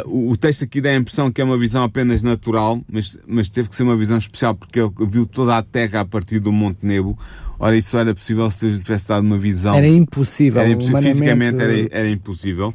[0.04, 3.48] Uh, o texto aqui dá a impressão que é uma visão apenas natural, mas, mas
[3.48, 6.52] teve que ser uma visão especial porque ele viu toda a terra a partir do
[6.52, 7.18] Monte Nebo.
[7.58, 9.74] Ora, isso era possível se Deus lhe tivesse dado uma visão.
[9.76, 10.60] Era impossível.
[10.60, 10.98] Era impossível.
[10.98, 12.74] humanamente- Fisicamente era, era impossível.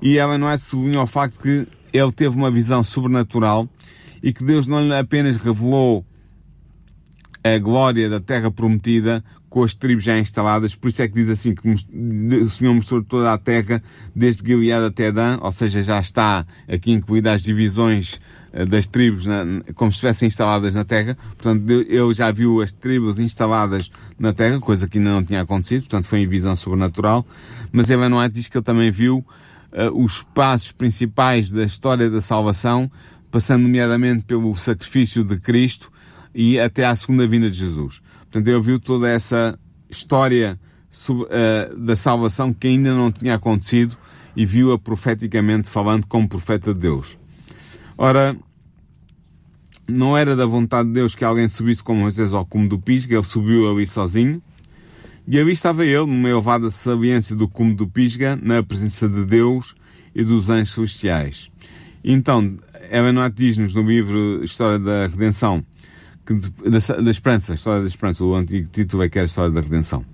[0.00, 3.68] E ela não é sublinha ao facto que ele teve uma visão sobrenatural
[4.22, 6.04] e que Deus não lhe apenas revelou
[7.42, 9.22] a glória da terra prometida
[9.52, 13.02] com as tribos já instaladas, por isso é que diz assim que o Senhor mostrou
[13.02, 13.82] toda a terra,
[14.16, 18.18] desde Gilead até Dan, ou seja, já está aqui incluída as divisões
[18.50, 19.26] eh, das tribos
[19.74, 21.18] como se estivessem instaladas na terra.
[21.36, 25.82] Portanto, ele já viu as tribos instaladas na terra, coisa que ainda não tinha acontecido,
[25.82, 27.26] portanto foi em visão sobrenatural.
[27.70, 29.22] Mas Evan White diz que ele também viu
[29.72, 32.90] eh, os passos principais da história da salvação,
[33.30, 35.92] passando nomeadamente pelo sacrifício de Cristo
[36.34, 38.01] e até à segunda vinda de Jesus.
[38.32, 39.58] Portanto, ele viu toda essa
[39.90, 40.58] história
[41.28, 43.94] eh, da salvação que ainda não tinha acontecido
[44.34, 47.18] e viu-a profeticamente falando como profeta de Deus.
[47.98, 48.34] Ora,
[49.86, 53.16] não era da vontade de Deus que alguém subisse como Moisés ao cume do Pisga,
[53.16, 54.42] ele subiu ali sozinho.
[55.28, 59.74] E ali estava ele, numa elevada saliência do cume do Pisga, na presença de Deus
[60.14, 61.50] e dos anjos celestiais.
[62.02, 62.56] Então,
[62.90, 65.62] Ellen White diz-nos no livro História da Redenção,
[66.26, 69.60] que, da, da Esperança, História da Esperança, o antigo título é que era História da
[69.60, 70.04] Redenção.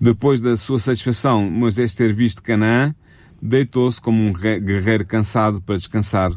[0.00, 2.94] Depois da sua satisfação, Moisés ter visto Canaã,
[3.40, 6.32] deitou-se como um re- guerreiro cansado para descansar.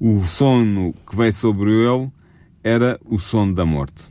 [0.00, 2.10] O sono que veio sobre ele
[2.62, 4.02] era o sono da morte.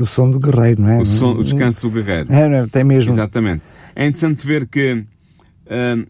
[0.00, 1.00] O som do guerreiro, não é?
[1.00, 2.32] O, sono, o descanso do guerreiro.
[2.32, 2.60] É, não é?
[2.62, 3.12] Até mesmo.
[3.12, 3.62] Exatamente.
[3.94, 5.04] É interessante ver que
[5.70, 6.04] ah,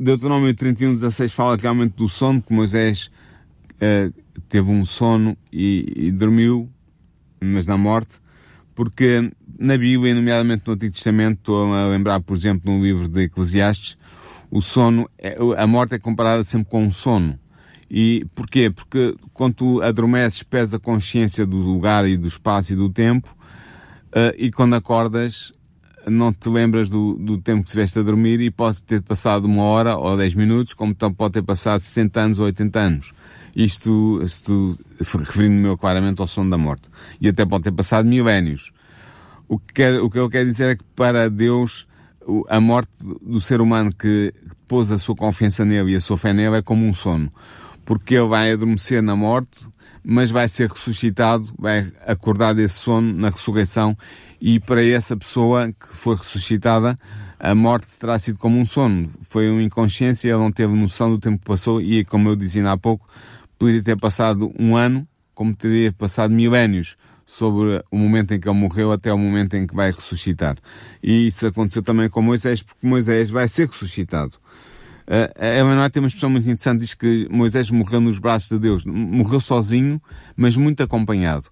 [0.00, 3.10] Deuteronômio 31, 16 fala realmente do sono, que Moisés
[3.80, 4.10] ah,
[4.48, 6.70] teve um sono e, e dormiu,
[7.40, 8.20] mas na morte,
[8.74, 13.22] porque na Bíblia, nomeadamente no Antigo Testamento, estou a lembrar, por exemplo, no livro de
[13.22, 13.96] Eclesiastes,
[14.50, 17.38] o sono, é- a morte é comparada sempre com um sono.
[17.90, 18.70] E porquê?
[18.70, 23.36] Porque quando tu adormeces, perdes a consciência do lugar e do espaço e do tempo,
[24.38, 25.52] e quando acordas
[26.06, 29.62] não te lembras do, do tempo que estiveste a dormir e pode ter passado uma
[29.62, 33.12] hora ou dez minutos, como pode ter passado 60 anos ou 80 anos.
[33.54, 36.88] Isto, isto referindo-me claramente ao som da morte.
[37.20, 38.72] E até pode ter passado milénios.
[39.48, 41.86] O que, quer, o que eu quero dizer é que para Deus
[42.48, 42.90] a morte
[43.22, 44.32] do ser humano que
[44.66, 47.32] pôs a sua confiança nele e a sua fé nele é como um sono.
[47.84, 49.66] Porque ele vai adormecer na morte,
[50.02, 53.96] mas vai ser ressuscitado, vai acordar desse sono na ressurreição
[54.40, 56.98] e para essa pessoa que foi ressuscitada,
[57.38, 59.10] a morte terá sido como um sono.
[59.22, 62.70] Foi uma inconsciência, ele não teve noção do tempo que passou e, como eu dizia
[62.70, 63.06] há pouco,
[63.58, 68.58] poderia ter passado um ano, como teria passado milénios sobre o momento em que ele
[68.58, 70.56] morreu até o momento em que vai ressuscitar.
[71.02, 74.34] E isso aconteceu também com Moisés, porque Moisés vai ser ressuscitado.
[75.06, 78.58] Uh, a Emanuel tem uma expressão muito interessante, diz que Moisés morreu nos braços de
[78.58, 78.84] Deus.
[78.86, 80.00] Morreu sozinho,
[80.36, 81.46] mas muito acompanhado.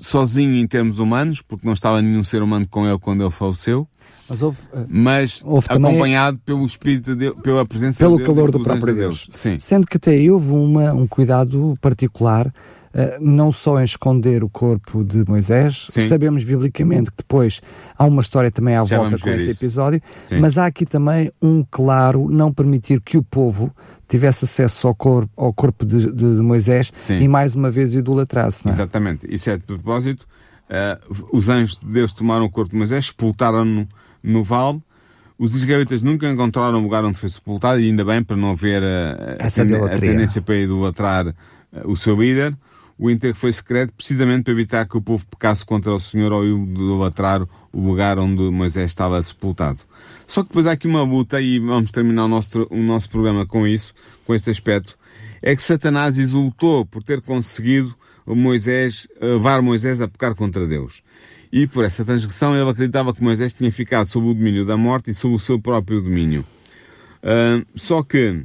[0.00, 3.88] Sozinho em termos humanos, porque não estava nenhum ser humano com ele quando ele faleceu.
[4.30, 8.24] Mas, houve, uh, mas houve acompanhado também, pelo Espírito de Deus, pela presença pelo de
[8.24, 8.26] Deus.
[8.26, 9.26] Pelo calor do próprio Deus.
[9.26, 9.28] Deus.
[9.32, 9.58] Sim.
[9.58, 12.52] Sendo que até houve uma, um cuidado particular
[12.92, 16.08] Uh, não só em esconder o corpo de Moisés, Sim.
[16.08, 17.60] sabemos biblicamente que depois
[17.96, 19.60] há uma história também à Já volta com esse isso.
[19.60, 20.40] episódio, Sim.
[20.40, 23.72] mas há aqui também um claro não permitir que o povo
[24.08, 27.20] tivesse acesso ao corpo, ao corpo de, de, de Moisés Sim.
[27.20, 28.66] e mais uma vez o idolatrasse.
[28.66, 28.70] É?
[28.70, 30.26] Exatamente, isso é de propósito.
[30.68, 33.86] Uh, os anjos de Deus tomaram o corpo de Moisés, sepultaram-no
[34.22, 34.80] no vale.
[35.38, 38.82] Os israelitas nunca encontraram o lugar onde foi sepultado, e ainda bem, para não haver
[38.82, 41.34] a, a, a, a tendência para idolatrar uh,
[41.84, 42.56] o seu líder
[43.02, 46.44] o enterro foi secreto precisamente para evitar que o povo pecasse contra o Senhor ao
[46.44, 47.40] idolatrar
[47.72, 49.78] o lugar onde Moisés estava sepultado.
[50.26, 53.46] Só que depois há aqui uma luta, e vamos terminar o nosso, o nosso programa
[53.46, 53.94] com isso,
[54.26, 54.98] com este aspecto,
[55.40, 61.02] é que Satanás exultou por ter conseguido Moisés, levar Moisés a pecar contra Deus.
[61.52, 65.10] E por essa transgressão ele acreditava que Moisés tinha ficado sob o domínio da morte
[65.10, 66.44] e sob o seu próprio domínio.
[67.22, 68.44] Uh, só que,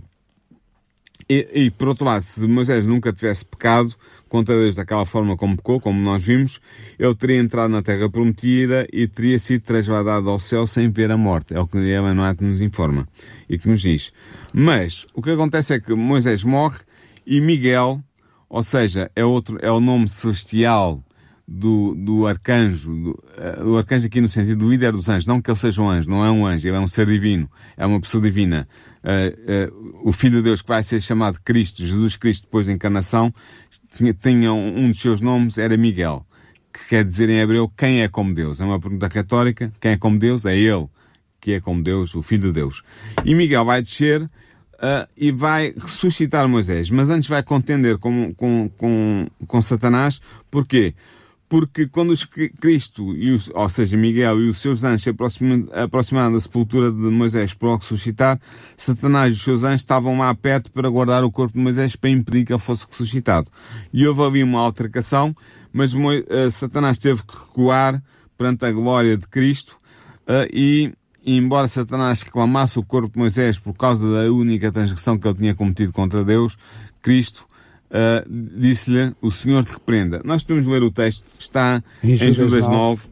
[1.30, 3.96] e, e, por outro lado, se Moisés nunca tivesse pecado,
[4.36, 6.60] contra Deus daquela forma como pecou, como nós vimos,
[7.00, 11.18] ele teria entrado na terra prometida e teria sido trasladado ao céu sem ver a
[11.18, 11.54] morte.
[11.54, 13.08] É o que Emanuel nos informa
[13.50, 14.12] e que nos diz.
[14.54, 16.80] Mas o que acontece é que Moisés morre
[17.26, 18.02] e Miguel,
[18.50, 21.02] ou seja, é outro, é o nome celestial
[21.48, 25.50] do, do arcanjo, uh, do arcanjo aqui no sentido do líder dos anjos, não que
[25.50, 28.02] ele seja um anjo, não é um anjo, ele é um ser divino, é uma
[28.02, 28.68] pessoa divina.
[29.04, 32.74] Uh, uh, o Filho de Deus que vai ser chamado Cristo, Jesus Cristo depois da
[32.74, 33.34] encarnação,
[33.96, 36.26] tinha, tinha um, um dos seus nomes, era Miguel,
[36.74, 38.60] que quer dizer em hebreu quem é como Deus.
[38.60, 40.46] É uma pergunta retórica, quem é como Deus?
[40.46, 40.88] É ele
[41.40, 42.82] que é como Deus, o Filho de Deus.
[43.24, 44.30] E Miguel vai descer
[44.76, 46.90] Uh, e vai ressuscitar Moisés.
[46.90, 50.22] Mas antes vai contender com, com, com, com Satanás.
[50.52, 50.94] Porquê?
[51.48, 56.34] Porque quando os Cristo, e os, ou seja, Miguel e os seus anjos se aproximaram
[56.34, 58.40] da sepultura de Moisés para o ressuscitar,
[58.76, 62.10] Satanás e os seus anjos estavam lá perto para guardar o corpo de Moisés para
[62.10, 63.48] impedir que ele fosse ressuscitado.
[63.94, 65.36] E houve ali uma altercação,
[65.72, 66.00] mas uh,
[66.50, 68.02] Satanás teve que recuar
[68.38, 69.78] perante a glória de Cristo
[70.28, 70.92] uh, e,
[71.24, 75.38] e, embora Satanás reclamasse o corpo de Moisés por causa da única transgressão que ele
[75.38, 76.58] tinha cometido contra Deus,
[77.04, 77.46] Cristo
[77.92, 80.22] uh, disse-lhe, o Senhor te repreenda.
[80.24, 82.74] Nós podemos ler o texto, está em, em Judas, Judas 9.
[82.74, 83.08] 9,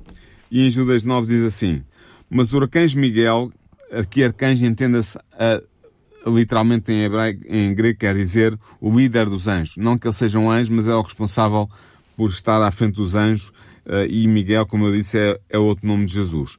[0.51, 1.83] e em Judas 9 diz assim,
[2.29, 3.51] mas o arcanjo Miguel,
[3.91, 9.77] aqui arcanjo entenda-se uh, literalmente em hebraico, em grego quer dizer o líder dos anjos.
[9.77, 11.69] Não que ele seja um anjo, mas é o responsável
[12.15, 13.49] por estar à frente dos anjos,
[13.85, 16.57] uh, e Miguel, como eu disse, é, é outro nome de Jesus.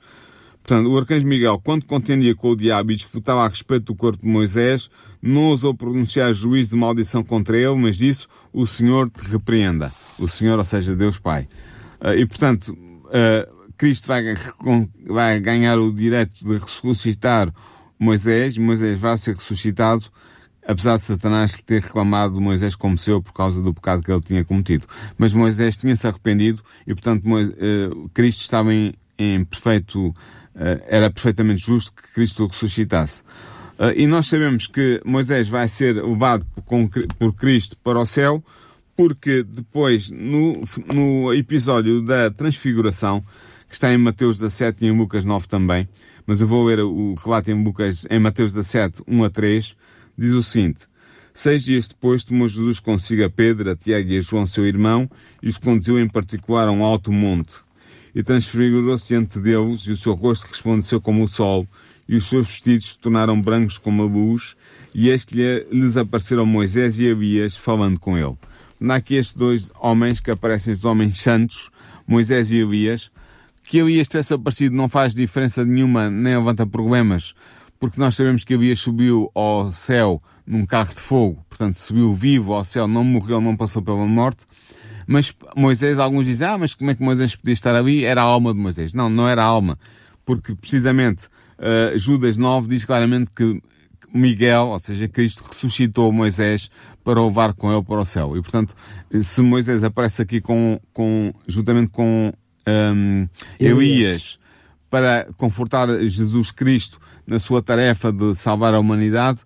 [0.66, 4.24] Portanto, o arcanjo Miguel, quando contendia com o diabo e disputava a respeito do corpo
[4.24, 4.88] de Moisés,
[5.20, 9.92] não ousou pronunciar juízo de maldição contra ele, mas disse, o Senhor te repreenda.
[10.18, 11.46] O Senhor, ou seja, Deus Pai.
[12.00, 17.52] Uh, e, portanto, uh, Cristo vai, ganhar o direito de ressuscitar
[17.98, 20.06] Moisés, Moisés vai ser ressuscitado,
[20.66, 24.42] apesar de Satanás ter reclamado Moisés como seu por causa do pecado que ele tinha
[24.42, 24.86] cometido.
[25.18, 30.14] Mas Moisés tinha-se arrependido e, portanto, uh, Cristo estava em, em perfeito
[30.88, 33.22] era perfeitamente justo que Cristo ressuscitasse.
[33.78, 36.88] Uh, e nós sabemos que Moisés vai ser levado por,
[37.18, 38.42] por Cristo para o céu,
[38.96, 43.24] porque depois, no, no episódio da Transfiguração,
[43.68, 45.88] que está em Mateus 17 e em Lucas 9 também,
[46.24, 49.76] mas eu vou ler o relato em, Lucas, em Mateus 17, 1 a 3,
[50.16, 50.86] diz o seguinte,
[51.36, 55.10] Seis dias depois tomou Jesus consigo a Pedro, a Tiago e a João, seu irmão,
[55.42, 57.56] e os conduziu em particular a um alto monte,
[58.14, 61.66] e transfigurou-se diante deles, e o seu rosto resplandeceu como o sol,
[62.08, 64.56] e os seus vestidos se tornaram brancos como a luz,
[64.94, 65.34] e este
[65.70, 68.36] lhes apareceram Moisés e Abias falando com ele.
[68.88, 71.70] Aqui estes dois homens que aparecem, os homens santos,
[72.06, 73.10] Moisés e Elias,
[73.64, 77.34] que Elias tivesse aparecido não faz diferença nenhuma, nem levanta problemas,
[77.80, 82.52] porque nós sabemos que Elias subiu ao céu num carro de fogo, portanto subiu vivo
[82.52, 84.44] ao céu, não morreu, não passou pela morte.
[85.06, 88.04] Mas Moisés, alguns dizem, ah, mas como é que Moisés podia estar ali?
[88.04, 88.92] Era a alma de Moisés.
[88.92, 89.78] Não, não era a alma,
[90.24, 91.26] porque precisamente
[91.58, 93.60] uh, Judas 9 diz claramente que
[94.14, 96.70] Miguel, ou seja, Cristo ressuscitou Moisés
[97.02, 98.36] para o levar com ele para o céu.
[98.36, 98.74] E portanto,
[99.20, 102.32] se Moisés aparece aqui com, com juntamente com
[102.66, 103.28] um,
[103.58, 104.38] Elias
[104.88, 109.40] para confortar Jesus Cristo na sua tarefa de salvar a humanidade,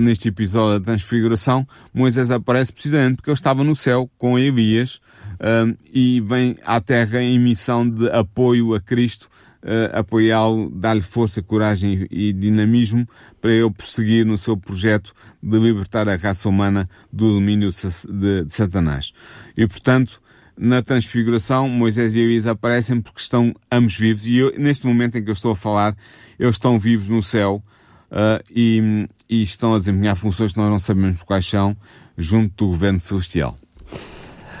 [0.00, 5.00] neste episódio da Transfiguração, Moisés aparece precisamente porque ele estava no céu com Elias
[5.40, 9.28] um, e vem à terra em missão de apoio a Cristo
[9.62, 13.08] uh, apoiá-lo, dar-lhe força, coragem e dinamismo
[13.40, 18.54] para ele prosseguir no seu projeto de libertar a raça humana do domínio de, de
[18.54, 19.12] Satanás.
[19.56, 20.20] E, portanto,
[20.56, 25.24] na transfiguração, Moisés e Elias aparecem porque estão ambos vivos e eu, neste momento em
[25.24, 25.96] que eu estou a falar,
[26.38, 27.62] eles estão vivos no céu
[28.10, 31.76] uh, e, e estão a desempenhar funções que nós não sabemos quais são
[32.18, 33.56] junto do governo celestial.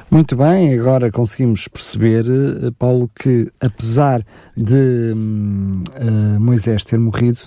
[0.08, 4.24] Muito bem, agora conseguimos perceber, eh, Paulo, que apesar
[4.56, 7.38] de uh, Moisés ter morrido,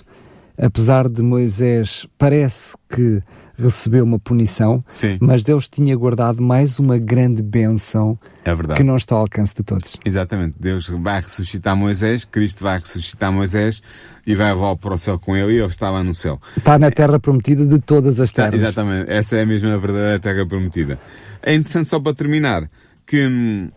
[0.58, 3.22] apesar de Moisés parece que
[3.56, 5.18] recebeu uma punição, Sim.
[5.20, 9.62] mas Deus tinha guardado mais uma grande bênção é que não está ao alcance de
[9.62, 9.96] todos.
[10.04, 10.56] Exatamente.
[10.58, 13.80] Deus vai ressuscitar Moisés, Cristo vai ressuscitar Moisés
[14.26, 16.40] e vai levar para o céu com ele e ele estava no céu.
[16.56, 18.60] Está na terra prometida de todas as terras.
[18.60, 19.10] Exatamente.
[19.10, 20.98] Essa é a mesma verdadeira terra prometida.
[21.42, 22.68] É interessante só para terminar
[23.06, 23.70] que hum,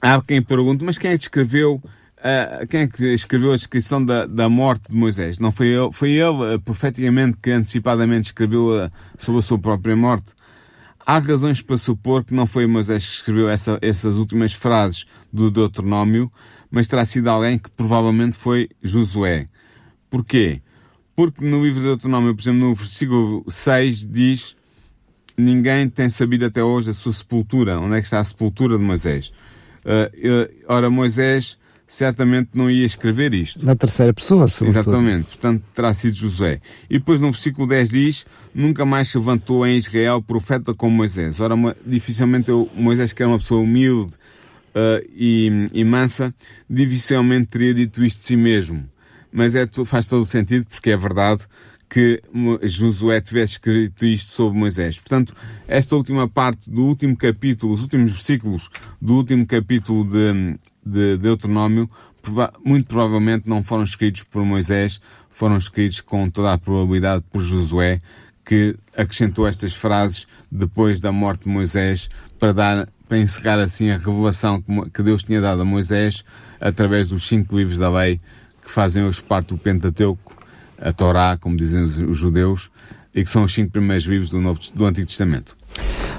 [0.00, 1.80] há quem pergunte, mas quem é que escreveu
[2.22, 5.38] uh, quem é que escreveu a descrição da, da morte de Moisés?
[5.38, 9.96] Não foi ele, foi ele uh, profeticamente que antecipadamente escreveu uh, sobre a sua própria
[9.96, 10.32] morte?
[11.04, 15.50] Há razões para supor que não foi Moisés que escreveu essa, essas últimas frases do
[15.50, 16.30] Deuteronômio,
[16.70, 19.48] mas terá sido alguém que provavelmente foi Josué.
[20.08, 20.62] Porquê?
[21.16, 24.56] Porque no livro de Deuteronômio, por exemplo, no versículo 6 diz
[25.36, 28.84] ninguém tem sabido até hoje a sua sepultura, onde é que está a sepultura de
[28.84, 29.32] Moisés.
[29.84, 31.58] Uh, ora, Moisés
[31.92, 33.66] certamente não ia escrever isto.
[33.66, 34.80] Na terceira pessoa, sobretudo.
[34.80, 36.58] Exatamente, portanto terá sido José.
[36.88, 41.38] E depois no versículo 10 diz, nunca mais se levantou em Israel profeta como Moisés.
[41.38, 46.34] Ora, dificilmente eu, Moisés, que era uma pessoa humilde uh, e, e mansa,
[46.68, 48.88] dificilmente teria dito isto de si mesmo.
[49.30, 51.42] Mas é, faz todo o sentido, porque é verdade
[51.90, 52.22] que
[52.62, 54.98] Josué tivesse escrito isto sobre Moisés.
[54.98, 55.34] Portanto,
[55.68, 61.88] esta última parte do último capítulo, os últimos versículos do último capítulo de, de Deuteronômio,
[62.64, 68.00] muito provavelmente não foram escritos por Moisés, foram escritos com toda a probabilidade por Josué,
[68.44, 73.98] que acrescentou estas frases depois da morte de Moisés para dar para encerrar assim a
[73.98, 76.24] revelação que Deus tinha dado a Moisés
[76.58, 78.18] através dos cinco livros da lei
[78.62, 80.34] que fazem hoje parte do Pentateuco
[80.80, 82.70] a Torá, como dizem os, judeus,
[83.14, 85.56] e que são os cinco primeiros livros do, Novo, do Antigo Testamento.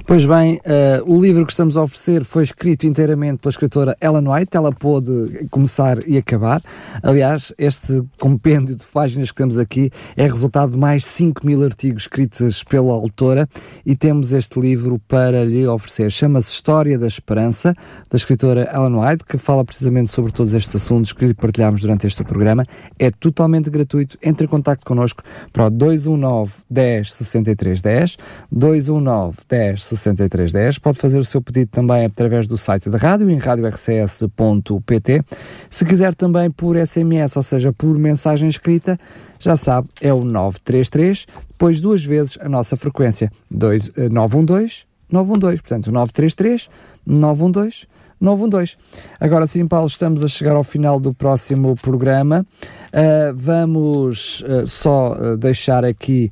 [0.05, 4.27] Pois bem, uh, o livro que estamos a oferecer foi escrito inteiramente pela escritora Ellen
[4.27, 6.61] White, ela pôde começar e acabar.
[7.01, 12.03] Aliás, este compêndio de páginas que temos aqui é resultado de mais 5 mil artigos
[12.03, 13.47] escritos pela autora
[13.85, 16.11] e temos este livro para lhe oferecer.
[16.11, 17.73] Chama-se História da Esperança,
[18.11, 22.07] da escritora Ellen White, que fala precisamente sobre todos estes assuntos que lhe partilhámos durante
[22.07, 22.65] este programa.
[22.99, 24.17] É totalmente gratuito.
[24.21, 25.23] Entre em contato connosco
[25.53, 28.17] para o 219 10 63 10,
[28.51, 30.79] 219 10 6310.
[30.79, 35.21] Pode fazer o seu pedido também através do site da rádio, em radiorcs.pt.
[35.69, 38.99] Se quiser também por SMS, ou seja, por mensagem escrita,
[39.39, 45.91] já sabe, é o 933, depois duas vezes a nossa frequência, 2, 912 912, portanto
[45.91, 46.69] 933
[47.05, 47.87] 912
[48.23, 48.77] 912.
[49.19, 52.45] Agora sim, Paulo, estamos a chegar ao final do próximo programa.
[52.93, 56.31] Uh, vamos uh, só uh, deixar aqui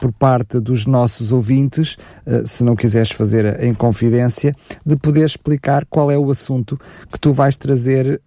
[0.00, 1.98] por parte dos nossos ouvintes,
[2.46, 6.80] se não quiseres fazer em confidência, de poder explicar qual é o assunto
[7.12, 8.22] que tu vais trazer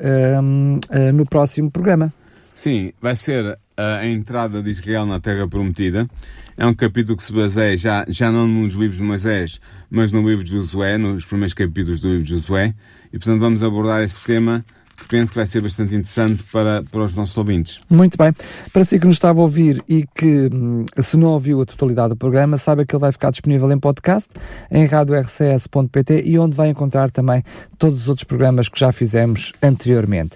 [1.12, 2.14] no próximo programa.
[2.54, 6.10] Sim, vai ser a entrada de Israel na Terra Prometida.
[6.58, 10.28] É um capítulo que se baseia já, já não nos livros de Moisés, mas no
[10.28, 12.74] livro de Josué, nos primeiros capítulos do livro de Josué.
[13.14, 14.66] E portanto vamos abordar esse tema
[14.98, 17.80] que penso que vai ser bastante interessante para, para os nossos ouvintes.
[17.88, 18.34] Muito bem.
[18.74, 22.10] Para si que nos estava a ouvir e que hum, se não ouviu a totalidade
[22.10, 24.30] do programa, saiba que ele vai ficar disponível em podcast,
[24.72, 27.44] em radiorcs.pt e onde vai encontrar também
[27.78, 30.36] todos os outros programas que já fizemos anteriormente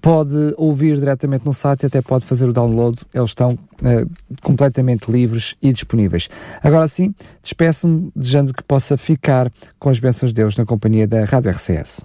[0.00, 4.10] pode ouvir diretamente no site até pode fazer o download, eles estão uh,
[4.42, 6.28] completamente livres e disponíveis.
[6.62, 11.24] Agora sim, despeço-me desejando que possa ficar com as bênçãos de Deus na companhia da
[11.24, 12.02] Rádio RCS.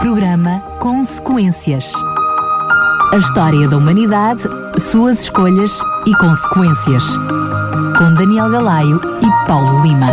[0.00, 1.92] Programa Consequências.
[3.12, 4.42] A história da humanidade,
[4.78, 5.72] suas escolhas
[6.06, 7.04] e consequências.
[7.96, 10.08] Com Daniel Galaio e Paulo Lima.